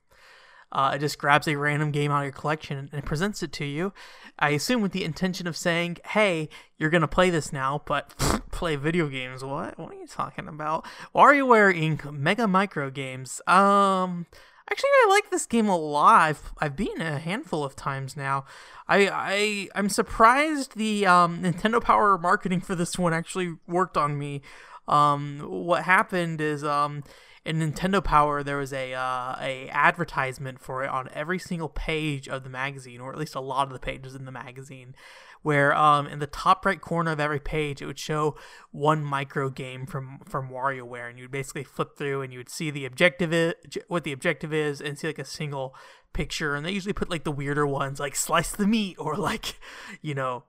Uh, 0.72 0.92
it 0.94 0.98
just 0.98 1.18
grabs 1.18 1.48
a 1.48 1.56
random 1.56 1.90
game 1.90 2.10
out 2.10 2.20
of 2.20 2.24
your 2.24 2.32
collection 2.32 2.88
and 2.92 3.04
presents 3.04 3.42
it 3.42 3.52
to 3.52 3.64
you. 3.64 3.92
I 4.38 4.50
assume 4.50 4.82
with 4.82 4.92
the 4.92 5.04
intention 5.04 5.46
of 5.46 5.56
saying, 5.56 5.98
"Hey, 6.04 6.48
you're 6.78 6.90
gonna 6.90 7.08
play 7.08 7.30
this 7.30 7.52
now," 7.52 7.82
but 7.84 8.14
play 8.50 8.76
video 8.76 9.08
games. 9.08 9.44
What? 9.44 9.78
What 9.78 9.92
are 9.92 10.00
you 10.00 10.06
talking 10.06 10.48
about? 10.48 10.84
WarioWare 11.14 11.74
Inc. 11.74 12.12
Mega 12.12 12.46
Micro 12.46 12.90
Games. 12.90 13.40
Um, 13.46 14.26
actually, 14.70 14.90
I 14.90 15.06
like 15.08 15.30
this 15.30 15.46
game 15.46 15.68
a 15.68 15.76
lot. 15.76 16.20
I've 16.20 16.52
I've 16.58 16.76
beaten 16.76 17.02
a 17.02 17.18
handful 17.18 17.64
of 17.64 17.76
times 17.76 18.16
now. 18.16 18.44
I 18.88 19.08
I 19.08 19.68
I'm 19.74 19.88
surprised 19.88 20.76
the 20.76 21.06
um, 21.06 21.42
Nintendo 21.42 21.82
Power 21.82 22.16
marketing 22.16 22.60
for 22.60 22.74
this 22.74 22.98
one 22.98 23.12
actually 23.12 23.56
worked 23.66 23.96
on 23.96 24.18
me. 24.18 24.42
Um, 24.90 25.40
what 25.48 25.84
happened 25.84 26.40
is 26.40 26.64
um 26.64 27.02
in 27.44 27.58
Nintendo 27.58 28.04
Power, 28.04 28.42
there 28.42 28.58
was 28.58 28.72
a 28.72 28.92
uh, 28.92 29.34
a 29.40 29.68
advertisement 29.70 30.60
for 30.60 30.84
it 30.84 30.90
on 30.90 31.08
every 31.14 31.38
single 31.38 31.70
page 31.70 32.28
of 32.28 32.44
the 32.44 32.50
magazine, 32.50 33.00
or 33.00 33.12
at 33.12 33.18
least 33.18 33.34
a 33.34 33.40
lot 33.40 33.66
of 33.66 33.72
the 33.72 33.78
pages 33.78 34.14
in 34.14 34.26
the 34.26 34.32
magazine, 34.32 34.94
where 35.40 35.74
um, 35.74 36.06
in 36.06 36.18
the 36.18 36.26
top 36.26 36.66
right 36.66 36.80
corner 36.80 37.12
of 37.12 37.20
every 37.20 37.40
page, 37.40 37.80
it 37.80 37.86
would 37.86 37.98
show 37.98 38.36
one 38.72 39.02
micro 39.02 39.48
game 39.48 39.86
from 39.86 40.18
from 40.28 40.50
WarioWare, 40.50 41.08
and 41.08 41.18
you'd 41.18 41.30
basically 41.30 41.64
flip 41.64 41.96
through 41.96 42.20
and 42.20 42.30
you 42.30 42.38
would 42.38 42.50
see 42.50 42.70
the 42.70 42.84
objective 42.84 43.32
is, 43.32 43.54
what 43.88 44.04
the 44.04 44.12
objective 44.12 44.52
is, 44.52 44.82
and 44.82 44.98
see 44.98 45.06
like 45.06 45.18
a 45.18 45.24
single 45.24 45.74
picture, 46.12 46.54
and 46.54 46.66
they 46.66 46.72
usually 46.72 46.92
put 46.92 47.08
like 47.08 47.24
the 47.24 47.32
weirder 47.32 47.66
ones, 47.66 47.98
like 47.98 48.16
slice 48.16 48.50
the 48.52 48.66
meat, 48.66 48.96
or 48.98 49.16
like, 49.16 49.58
you 50.02 50.14
know, 50.14 50.44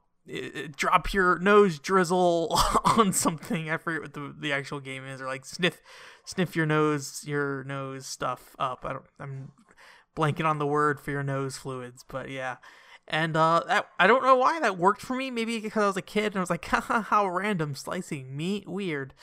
drop 0.76 1.14
your 1.14 1.40
nose 1.40 1.80
drizzle 1.80 2.58
on 2.86 3.14
something. 3.14 3.70
I 3.70 3.78
forget 3.78 4.02
what 4.02 4.14
the, 4.14 4.36
the 4.38 4.52
actual 4.52 4.80
game 4.80 5.06
is, 5.06 5.22
or 5.22 5.26
like 5.26 5.46
sniff 5.46 5.82
sniff 6.26 6.56
your 6.56 6.66
nose 6.66 7.24
your 7.26 7.64
nose 7.64 8.06
stuff 8.06 8.56
up. 8.60 8.86
I 8.86 8.94
don't 8.94 9.06
I'm 9.20 9.52
blanking 10.16 10.46
on 10.46 10.60
the 10.60 10.68
word 10.68 11.00
for 11.00 11.12
your 11.12 11.24
nose 11.24 11.58
fluids, 11.58 12.04
but 12.08 12.30
yeah. 12.30 12.58
And 13.08 13.36
uh, 13.36 13.64
that, 13.68 13.88
I 14.00 14.08
don't 14.08 14.24
know 14.24 14.36
why 14.36 14.60
that 14.60 14.78
worked 14.78 15.02
for 15.02 15.16
me. 15.16 15.32
Maybe 15.32 15.60
because 15.60 15.84
I 15.84 15.88
was 15.88 15.98
a 15.98 16.02
kid 16.02 16.28
and 16.28 16.38
I 16.38 16.40
was 16.40 16.50
like, 16.50 16.66
how 16.66 17.28
random 17.28 17.76
slicing 17.76 18.36
meat, 18.36 18.70
weird. 18.70 19.14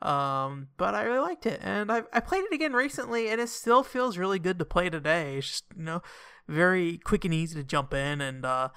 Um, 0.00 0.68
but 0.76 0.94
I 0.94 1.02
really 1.02 1.20
liked 1.20 1.46
it, 1.46 1.60
and 1.62 1.90
I 1.90 2.02
I 2.12 2.20
played 2.20 2.44
it 2.44 2.54
again 2.54 2.74
recently, 2.74 3.28
and 3.28 3.40
it 3.40 3.48
still 3.48 3.82
feels 3.82 4.18
really 4.18 4.38
good 4.38 4.58
to 4.58 4.64
play 4.64 4.90
today. 4.90 5.38
It's 5.38 5.48
just 5.48 5.64
you 5.76 5.84
know 5.84 6.02
very 6.46 6.98
quick 6.98 7.24
and 7.24 7.32
easy 7.32 7.54
to 7.54 7.64
jump 7.64 7.94
in 7.94 8.20
and 8.20 8.44
uh 8.44 8.68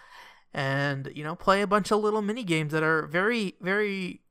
and 0.58 1.12
you 1.13 1.24
know 1.24 1.36
play 1.36 1.62
a 1.62 1.67
bunch 1.67 1.91
of 1.91 2.02
little 2.02 2.24
mini 2.24 2.43
games 2.43 2.74
that 2.74 2.82
are 2.82 3.06
very 3.06 3.54
very 3.62 4.22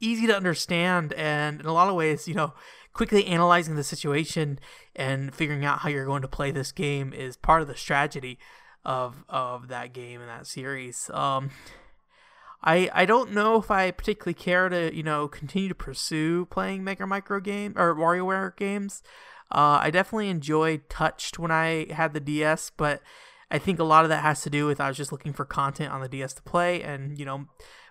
easy 0.00 0.26
to 0.26 0.36
understand 0.36 1.12
and 1.12 1.60
in 1.60 1.66
a 1.66 1.72
lot 1.72 1.88
of 1.88 1.94
ways 1.94 2.26
you 2.26 2.34
know 2.34 2.52
quickly 2.92 3.24
analyzing 3.26 3.76
the 3.76 3.84
situation 3.84 4.58
and 4.96 5.32
figuring 5.32 5.64
out 5.64 5.78
how 5.78 5.88
you're 5.88 6.04
going 6.04 6.20
to 6.20 6.28
play 6.28 6.50
this 6.50 6.72
game 6.72 7.12
is 7.12 7.36
part 7.36 7.62
of 7.62 7.68
the 7.68 7.76
strategy 7.76 8.38
of 8.84 9.24
of 9.28 9.68
that 9.68 9.92
game 9.92 10.20
and 10.20 10.28
that 10.28 10.46
series 10.46 11.08
um 11.14 11.50
I, 12.64 12.88
I 12.94 13.06
don't 13.06 13.32
know 13.32 13.56
if 13.56 13.72
I 13.72 13.90
particularly 13.90 14.34
care 14.34 14.68
to 14.68 14.94
you 14.94 15.02
know 15.02 15.26
continue 15.26 15.68
to 15.68 15.74
pursue 15.74 16.46
playing 16.46 16.84
Mega 16.84 17.06
Micro 17.06 17.40
game 17.40 17.74
or 17.76 17.92
WarioWare 17.92 18.56
games. 18.56 19.02
Uh, 19.50 19.80
I 19.82 19.90
definitely 19.90 20.28
enjoyed 20.28 20.88
Touched 20.88 21.40
when 21.40 21.50
I 21.50 21.92
had 21.92 22.14
the 22.14 22.20
DS, 22.20 22.70
but 22.76 23.02
I 23.52 23.58
think 23.58 23.78
a 23.78 23.84
lot 23.84 24.04
of 24.04 24.08
that 24.08 24.22
has 24.22 24.40
to 24.42 24.50
do 24.50 24.66
with 24.66 24.80
I 24.80 24.88
was 24.88 24.96
just 24.96 25.12
looking 25.12 25.34
for 25.34 25.44
content 25.44 25.92
on 25.92 26.00
the 26.00 26.08
DS 26.08 26.32
to 26.34 26.42
play, 26.42 26.82
and 26.82 27.18
you 27.18 27.26
know, 27.26 27.44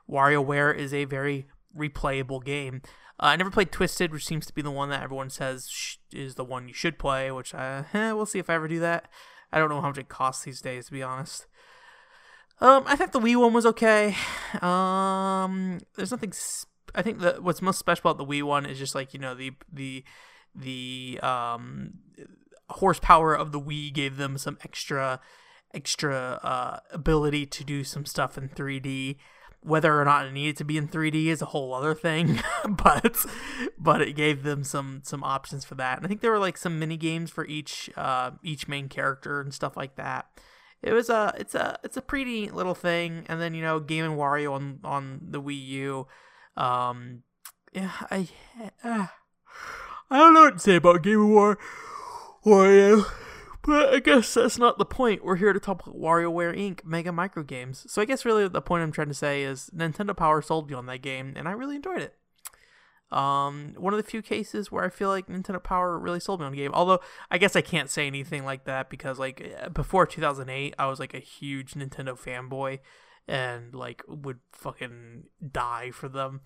WarioWare 0.09 0.75
is 0.75 0.91
a 0.91 1.05
very 1.05 1.47
replayable 1.77 2.43
game. 2.43 2.81
Uh, 3.19 3.27
I 3.27 3.35
never 3.35 3.51
played 3.51 3.71
Twisted, 3.71 4.11
which 4.11 4.25
seems 4.25 4.47
to 4.47 4.53
be 4.53 4.63
the 4.63 4.71
one 4.71 4.89
that 4.89 5.03
everyone 5.03 5.29
says 5.29 5.69
sh- 5.69 5.97
is 6.11 6.33
the 6.33 6.43
one 6.43 6.67
you 6.67 6.73
should 6.73 6.97
play. 6.97 7.29
Which 7.29 7.53
I, 7.53 7.85
eh, 7.93 8.11
we'll 8.11 8.25
see 8.25 8.39
if 8.39 8.49
I 8.49 8.55
ever 8.55 8.67
do 8.67 8.79
that. 8.79 9.07
I 9.51 9.59
don't 9.59 9.69
know 9.69 9.81
how 9.81 9.89
much 9.89 9.99
it 9.99 10.09
costs 10.09 10.43
these 10.43 10.61
days, 10.61 10.87
to 10.87 10.93
be 10.93 11.03
honest. 11.03 11.45
Um, 12.59 12.83
I 12.87 12.95
think 12.95 13.11
the 13.11 13.19
Wii 13.19 13.39
one 13.39 13.53
was 13.53 13.65
okay. 13.67 14.15
Um, 14.61 15.79
there's 15.95 16.11
nothing. 16.11 16.33
Sp- 16.33 16.67
I 16.93 17.01
think 17.01 17.19
that 17.19 17.41
what's 17.41 17.61
most 17.61 17.79
special 17.79 18.09
about 18.09 18.17
the 18.17 18.25
Wii 18.25 18.43
one 18.43 18.65
is 18.65 18.77
just 18.77 18.95
like 18.95 19.13
you 19.13 19.19
know 19.19 19.33
the 19.33 19.51
the 19.71 20.03
the 20.53 21.19
um 21.21 21.93
horsepower 22.69 23.33
of 23.33 23.51
the 23.51 23.61
Wii 23.61 23.93
gave 23.93 24.17
them 24.17 24.37
some 24.37 24.57
extra 24.63 25.21
extra 25.73 26.39
uh, 26.43 26.79
ability 26.91 27.45
to 27.45 27.63
do 27.63 27.83
some 27.83 28.05
stuff 28.05 28.37
in 28.37 28.49
3D. 28.49 29.17
Whether 29.63 29.99
or 29.99 30.05
not 30.05 30.25
it 30.25 30.33
needed 30.33 30.57
to 30.57 30.63
be 30.63 30.77
in 30.77 30.87
3D 30.87 31.27
is 31.27 31.41
a 31.41 31.47
whole 31.47 31.73
other 31.75 31.93
thing, 31.93 32.39
but 32.69 33.25
but 33.77 34.01
it 34.01 34.13
gave 34.13 34.41
them 34.41 34.63
some 34.63 35.01
some 35.03 35.23
options 35.23 35.65
for 35.65 35.75
that. 35.75 35.97
And 35.97 36.05
I 36.05 36.09
think 36.09 36.21
there 36.21 36.31
were 36.31 36.39
like 36.39 36.57
some 36.57 36.79
mini 36.79 36.97
games 36.97 37.29
for 37.29 37.45
each 37.45 37.89
uh, 37.95 38.31
each 38.41 38.67
main 38.67 38.89
character 38.89 39.39
and 39.39 39.53
stuff 39.53 39.77
like 39.77 39.97
that. 39.97 40.25
It 40.81 40.93
was 40.93 41.11
a 41.11 41.35
it's 41.37 41.53
a 41.53 41.77
it's 41.83 41.95
a 41.95 42.01
pretty 42.01 42.25
neat 42.25 42.55
little 42.55 42.73
thing. 42.73 43.25
And 43.29 43.39
then 43.39 43.53
you 43.53 43.61
know 43.61 43.79
Game 43.79 44.03
and 44.03 44.17
Wario 44.17 44.53
on 44.53 44.79
on 44.83 45.19
the 45.29 45.41
Wii 45.41 45.63
U. 45.67 46.07
Um, 46.57 47.21
yeah, 47.71 47.91
I 48.09 48.27
uh, 48.83 49.07
I 50.09 50.17
don't 50.17 50.33
know 50.33 50.41
what 50.41 50.53
to 50.55 50.59
say 50.59 50.75
about 50.75 51.03
Game 51.03 51.21
and 51.21 51.31
War 51.31 51.59
Wario. 52.43 53.05
But 53.63 53.93
I 53.93 53.99
guess 53.99 54.33
that's 54.33 54.57
not 54.57 54.77
the 54.77 54.85
point. 54.85 55.23
We're 55.23 55.35
here 55.35 55.53
to 55.53 55.59
talk 55.59 55.85
about 55.85 55.99
WarioWare 55.99 56.57
Inc. 56.57 56.83
Mega 56.83 57.11
Micro 57.11 57.43
Games. 57.43 57.85
So 57.87 58.01
I 58.01 58.05
guess 58.05 58.25
really 58.25 58.47
the 58.47 58.61
point 58.61 58.83
I'm 58.83 58.91
trying 58.91 59.09
to 59.09 59.13
say 59.13 59.43
is 59.43 59.69
Nintendo 59.75 60.15
Power 60.17 60.41
sold 60.41 60.69
me 60.69 60.75
on 60.75 60.87
that 60.87 61.01
game, 61.01 61.33
and 61.35 61.47
I 61.47 61.51
really 61.51 61.75
enjoyed 61.75 62.01
it. 62.01 62.15
Um, 63.11 63.75
one 63.77 63.93
of 63.93 63.97
the 63.97 64.09
few 64.09 64.21
cases 64.21 64.71
where 64.71 64.85
I 64.85 64.89
feel 64.89 65.09
like 65.09 65.27
Nintendo 65.27 65.61
Power 65.61 65.99
really 65.99 66.19
sold 66.19 66.39
me 66.39 66.45
on 66.45 66.53
the 66.53 66.57
game. 66.57 66.71
Although 66.73 67.01
I 67.29 67.37
guess 67.37 67.55
I 67.55 67.61
can't 67.61 67.89
say 67.89 68.07
anything 68.07 68.45
like 68.45 68.63
that 68.65 68.89
because 68.89 69.19
like 69.19 69.73
before 69.73 70.05
2008, 70.05 70.73
I 70.79 70.85
was 70.87 70.99
like 70.99 71.13
a 71.13 71.19
huge 71.19 71.73
Nintendo 71.73 72.17
fanboy 72.17 72.79
and 73.27 73.75
like 73.75 74.01
would 74.07 74.39
fucking 74.53 75.23
die 75.51 75.91
for 75.91 76.07
them. 76.07 76.41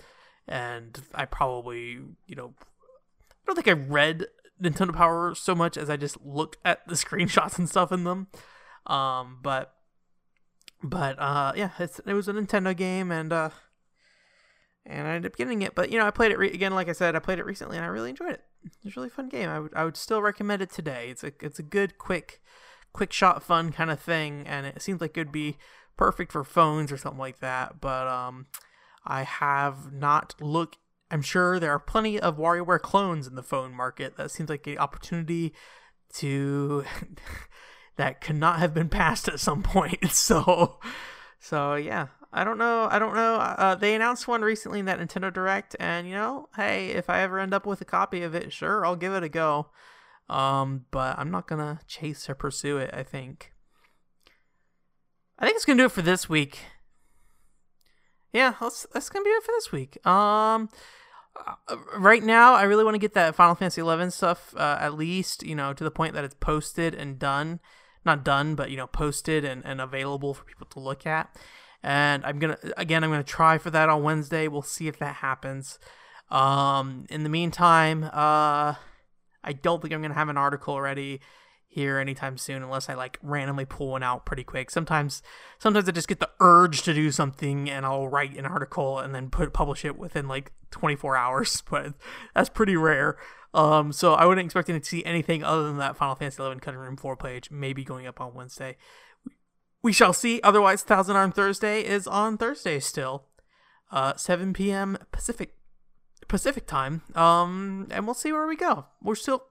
And 0.47 0.99
I 1.13 1.25
probably, 1.25 1.99
you 2.25 2.36
know, 2.36 2.54
I 2.60 3.45
don't 3.45 3.56
think 3.56 3.67
I 3.67 3.80
read 3.80 4.25
Nintendo 4.62 4.94
Power 4.94 5.36
so 5.36 5.56
much 5.56 5.78
as 5.78 5.89
I 5.89 5.98
just 5.98 6.18
looked 6.22 6.58
at 6.63 6.88
the 6.88 6.96
screenshots 6.96 7.58
and 7.58 7.70
stuff 7.70 7.91
in 7.91 8.04
them. 8.04 8.28
Um, 8.88 9.39
but 9.41 9.74
but 10.84 11.20
uh, 11.20 11.54
yeah, 11.56 11.72
it 11.80 12.13
was 12.13 12.28
a 12.28 12.34
Nintendo 12.34 12.76
game 12.76 13.12
and 13.12 13.34
uh, 13.34 13.50
and 14.86 15.08
I 15.08 15.15
ended 15.15 15.32
up 15.32 15.38
getting 15.38 15.62
it. 15.62 15.76
But 15.76 15.91
you 15.91 15.98
know, 15.98 16.06
I 16.06 16.12
played 16.12 16.32
it 16.32 16.38
re- 16.38 16.52
again. 16.52 16.74
Like 16.74 16.89
I 16.89 16.94
said, 16.94 17.15
I 17.15 17.20
played 17.20 17.39
it 17.39 17.46
recently 17.46 17.78
and 17.78 17.86
I 17.86 17.89
really 17.89 18.12
enjoyed 18.12 18.32
it. 18.32 18.44
It's 18.84 18.96
a 18.96 19.00
really 19.00 19.10
fun 19.10 19.30
game. 19.30 19.50
I 19.50 19.60
would 19.60 19.74
I 19.76 19.86
would 19.86 19.98
still 19.98 20.22
recommend 20.22 20.62
it 20.62 20.72
today. 20.72 21.10
It's 21.10 21.24
a 21.24 21.32
it's 21.41 21.60
a 21.60 21.63
good 21.63 21.98
quick 21.98 22.41
quick 22.94 23.12
shot 23.12 23.44
fun 23.44 23.72
kind 23.72 23.91
of 23.91 24.00
thing, 24.00 24.46
and 24.48 24.65
it 24.65 24.82
seems 24.82 25.02
like 25.02 25.18
it'd 25.18 25.32
be 25.32 25.58
perfect 25.98 26.32
for 26.32 26.44
phones 26.44 26.91
or 26.91 26.98
something 26.98 27.20
like 27.20 27.39
that. 27.39 27.82
But 27.82 28.08
um, 28.08 28.48
I 29.06 29.24
have 29.24 29.91
not 29.91 30.36
looked 30.39 30.78
I'm 31.12 31.22
sure 31.22 31.60
there 31.60 31.72
are 31.72 31.80
plenty 31.80 32.20
of 32.20 32.38
WarioWare 32.38 32.82
clones 32.82 33.28
in 33.28 33.36
the 33.36 33.44
phone 33.44 33.74
market. 33.74 34.18
That 34.18 34.32
seems 34.32 34.50
like 34.50 34.65
an 34.68 34.78
opportunity 34.78 35.54
to 36.15 36.84
that 37.98 38.22
could 38.22 38.36
not 38.36 38.60
have 38.60 38.74
been 38.74 38.89
passed 38.89 39.28
at 39.28 39.39
some 39.39 39.63
point. 39.63 40.00
So, 40.12 40.80
so 41.39 41.76
yeah. 41.76 42.08
I 42.36 42.44
don't 42.44 42.58
know. 42.58 42.89
I 42.91 43.00
don't 43.00 43.15
know. 43.15 43.36
Uh, 43.36 43.76
they 43.76 43.96
announced 43.96 44.28
one 44.28 44.41
recently 44.41 44.80
in 44.80 44.86
that 44.86 45.00
Nintendo 45.00 45.34
Direct, 45.34 45.74
and 45.80 46.06
you 46.06 46.13
know, 46.13 46.50
hey, 46.58 46.89
if 46.89 47.10
I 47.10 47.22
ever 47.22 47.39
end 47.39 47.54
up 47.54 47.65
with 47.65 47.80
a 47.80 47.86
copy 47.86 48.24
of 48.24 48.36
it, 48.36 48.52
sure, 48.52 48.86
I'll 48.86 48.98
give 48.98 49.13
it 49.13 49.24
a 49.24 49.30
go. 49.30 49.68
Um, 50.28 50.86
but 50.91 51.18
I'm 51.18 51.32
not 51.32 51.48
gonna 51.48 51.80
chase 51.88 52.30
or 52.30 52.36
pursue 52.36 52.78
it. 52.78 52.89
I 52.94 53.04
think. 53.04 53.54
I 55.39 55.46
think 55.46 55.56
it's 55.56 55.63
gonna 55.63 55.78
do 55.78 55.86
it 55.86 55.94
for 55.94 56.02
this 56.02 56.28
week. 56.28 56.60
Yeah, 58.36 58.54
that's 58.60 58.86
that's 58.91 59.08
gonna 59.08 59.24
be 59.24 59.30
it 59.30 59.43
for 59.43 59.54
this 59.54 59.71
week. 59.71 60.06
Um, 60.06 60.67
uh, 61.38 61.78
right 61.98 62.21
now, 62.21 62.54
I 62.54 62.63
really 62.63 62.84
want 62.84 62.95
to 62.95 63.00
get 63.00 63.13
that 63.13 63.34
Final 63.34 63.56
Fantasy 63.56 63.82
XI 63.82 64.10
stuff 64.10 64.54
uh, 64.58 64.78
at 64.78 64.95
least, 64.95 65.41
you 65.43 65.56
know, 65.56 65.71
to 65.71 65.84
the 65.86 65.91
point 65.91 66.13
that 66.15 66.26
it's 66.26 66.36
posted 66.36 66.93
and 66.93 67.17
done. 67.17 67.62
Not 68.06 68.26
done, 68.26 68.56
but 68.56 68.71
you 68.71 68.78
know, 68.78 68.88
posted 68.88 69.45
and, 69.45 69.65
and 69.65 69.80
available 69.80 70.34
for 70.34 70.43
people 70.43 70.67
to 70.71 70.82
look 70.82 71.08
at. 71.08 71.34
And 71.82 72.26
I'm 72.26 72.39
gonna 72.39 72.58
again, 72.76 73.06
I'm 73.06 73.10
gonna 73.10 73.24
try 73.24 73.58
for 73.58 73.69
that 73.69 73.88
on 73.88 74.04
Wednesday. 74.04 74.50
We'll 74.50 74.63
see 74.63 74.89
if 74.89 75.00
that 75.00 75.15
happens. 75.15 75.80
Um, 76.30 77.06
in 77.10 77.24
the 77.24 77.30
meantime, 77.30 78.04
uh, 78.04 78.76
I 79.45 79.54
don't 79.62 79.82
think 79.82 79.93
I'm 79.93 80.02
gonna 80.02 80.13
have 80.13 80.28
an 80.28 80.38
article 80.38 80.82
ready 80.82 81.21
here 81.76 82.00
anytime 82.00 82.38
soon 82.38 82.64
unless 82.64 82.90
I 82.90 82.94
like 82.94 83.20
randomly 83.22 83.66
pull 83.66 83.90
one 83.90 84.02
out 84.02 84.26
pretty 84.26 84.46
quick. 84.46 84.72
Sometimes 84.72 85.22
sometimes 85.60 85.88
I 85.88 85.92
just 85.92 86.08
get 86.08 86.22
the 86.22 86.30
urge 86.40 86.84
to 86.84 86.94
do 86.94 87.12
something 87.12 87.70
and 87.70 87.86
I'll 87.86 88.08
write 88.08 88.38
an 88.38 88.46
article 88.46 88.98
and 88.98 89.14
then 89.14 89.30
put 89.30 89.52
publish 89.54 89.84
it 89.84 90.00
within 90.00 90.28
like 90.28 90.54
24 90.72 91.18
hours, 91.18 91.62
but 91.70 91.94
that's 92.34 92.50
pretty 92.50 92.78
rare. 92.78 93.18
Um, 93.54 93.92
so 93.92 94.14
I 94.14 94.26
wouldn't 94.26 94.46
expect 94.46 94.68
to 94.68 94.84
see 94.84 95.04
anything 95.06 95.44
other 95.44 95.64
than 95.64 95.78
that 95.78 95.98
Final 95.98 96.16
Fantasy 96.16 96.42
XI 96.42 96.60
Cutting 96.60 96.80
Room 96.80 96.98
Floor 96.98 97.18
page, 97.18 97.52
maybe 97.52 97.84
going 97.84 98.08
up 98.08 98.20
on 98.20 98.34
Wednesday. 98.34 98.78
We 99.84 99.94
shall 99.94 100.14
see. 100.14 100.42
Otherwise, 100.44 100.82
Thousand 100.82 101.16
Arm 101.16 101.32
Thursday 101.32 101.82
is 101.82 102.08
on 102.08 102.38
Thursday 102.38 102.80
still, 102.80 103.26
uh, 103.92 104.16
7 104.16 104.54
p.m. 104.54 104.98
Pacific 105.12 105.54
Pacific 106.28 106.66
time. 106.66 107.02
Um, 107.14 107.88
and 107.92 108.06
we'll 108.06 108.16
see 108.16 108.32
where 108.32 108.48
we 108.48 108.56
go. 108.56 108.86
We're 109.02 109.16
still 109.16 109.44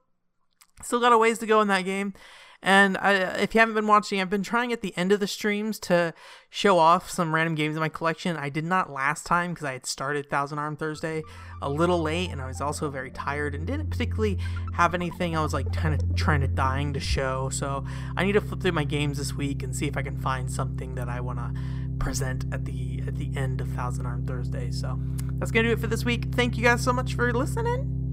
Still 0.83 0.99
got 0.99 1.13
a 1.13 1.17
ways 1.17 1.39
to 1.39 1.45
go 1.45 1.61
in 1.61 1.67
that 1.69 1.83
game. 1.83 2.13
And 2.61 2.97
I, 2.97 3.13
if 3.13 3.53
you 3.53 3.59
haven't 3.59 3.75
been 3.75 3.85
watching, 3.85 4.19
I've 4.19 4.29
been 4.29 4.41
trying 4.41 4.73
at 4.73 4.81
the 4.81 4.91
end 4.97 5.11
of 5.11 5.19
the 5.19 5.27
streams 5.27 5.77
to 5.81 6.15
show 6.49 6.79
off 6.79 7.11
some 7.11 7.35
random 7.35 7.53
games 7.53 7.75
in 7.75 7.79
my 7.79 7.89
collection. 7.89 8.35
I 8.37 8.49
did 8.49 8.65
not 8.65 8.91
last 8.91 9.23
time 9.23 9.51
because 9.51 9.65
I 9.65 9.73
had 9.73 9.85
started 9.85 10.31
Thousand 10.31 10.57
Arm 10.57 10.75
Thursday 10.75 11.21
a 11.61 11.69
little 11.69 12.01
late, 12.01 12.31
and 12.31 12.41
I 12.41 12.47
was 12.47 12.61
also 12.61 12.89
very 12.89 13.11
tired 13.11 13.53
and 13.53 13.67
didn't 13.67 13.91
particularly 13.91 14.39
have 14.73 14.95
anything 14.95 15.37
I 15.37 15.43
was 15.43 15.53
like 15.53 15.71
kind 15.73 15.93
of 15.93 16.15
trying 16.15 16.41
to 16.41 16.47
dying 16.47 16.93
to 16.93 16.99
show. 16.99 17.49
So 17.49 17.85
I 18.17 18.25
need 18.25 18.33
to 18.33 18.41
flip 18.41 18.61
through 18.61 18.71
my 18.71 18.83
games 18.83 19.19
this 19.19 19.35
week 19.35 19.61
and 19.61 19.75
see 19.75 19.85
if 19.85 19.95
I 19.95 20.01
can 20.01 20.19
find 20.19 20.51
something 20.51 20.95
that 20.95 21.07
I 21.07 21.19
want 21.21 21.37
to 21.37 21.53
present 21.99 22.45
at 22.51 22.65
the 22.65 23.03
at 23.05 23.15
the 23.15 23.29
end 23.35 23.61
of 23.61 23.67
Thousand 23.69 24.07
Arm 24.07 24.25
Thursday. 24.25 24.71
So 24.71 24.99
that's 25.33 25.51
gonna 25.51 25.67
do 25.67 25.73
it 25.73 25.79
for 25.79 25.87
this 25.87 26.03
week. 26.03 26.33
Thank 26.33 26.57
you 26.57 26.63
guys 26.63 26.83
so 26.83 26.93
much 26.93 27.13
for 27.13 27.31
listening. 27.31 28.04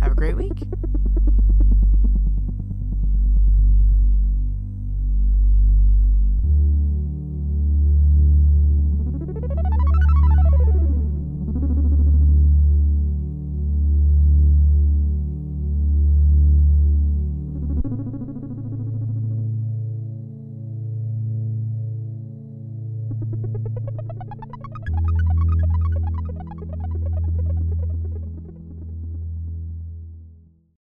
Have 0.00 0.12
a 0.12 0.14
great 0.14 0.36
week. 0.36 0.87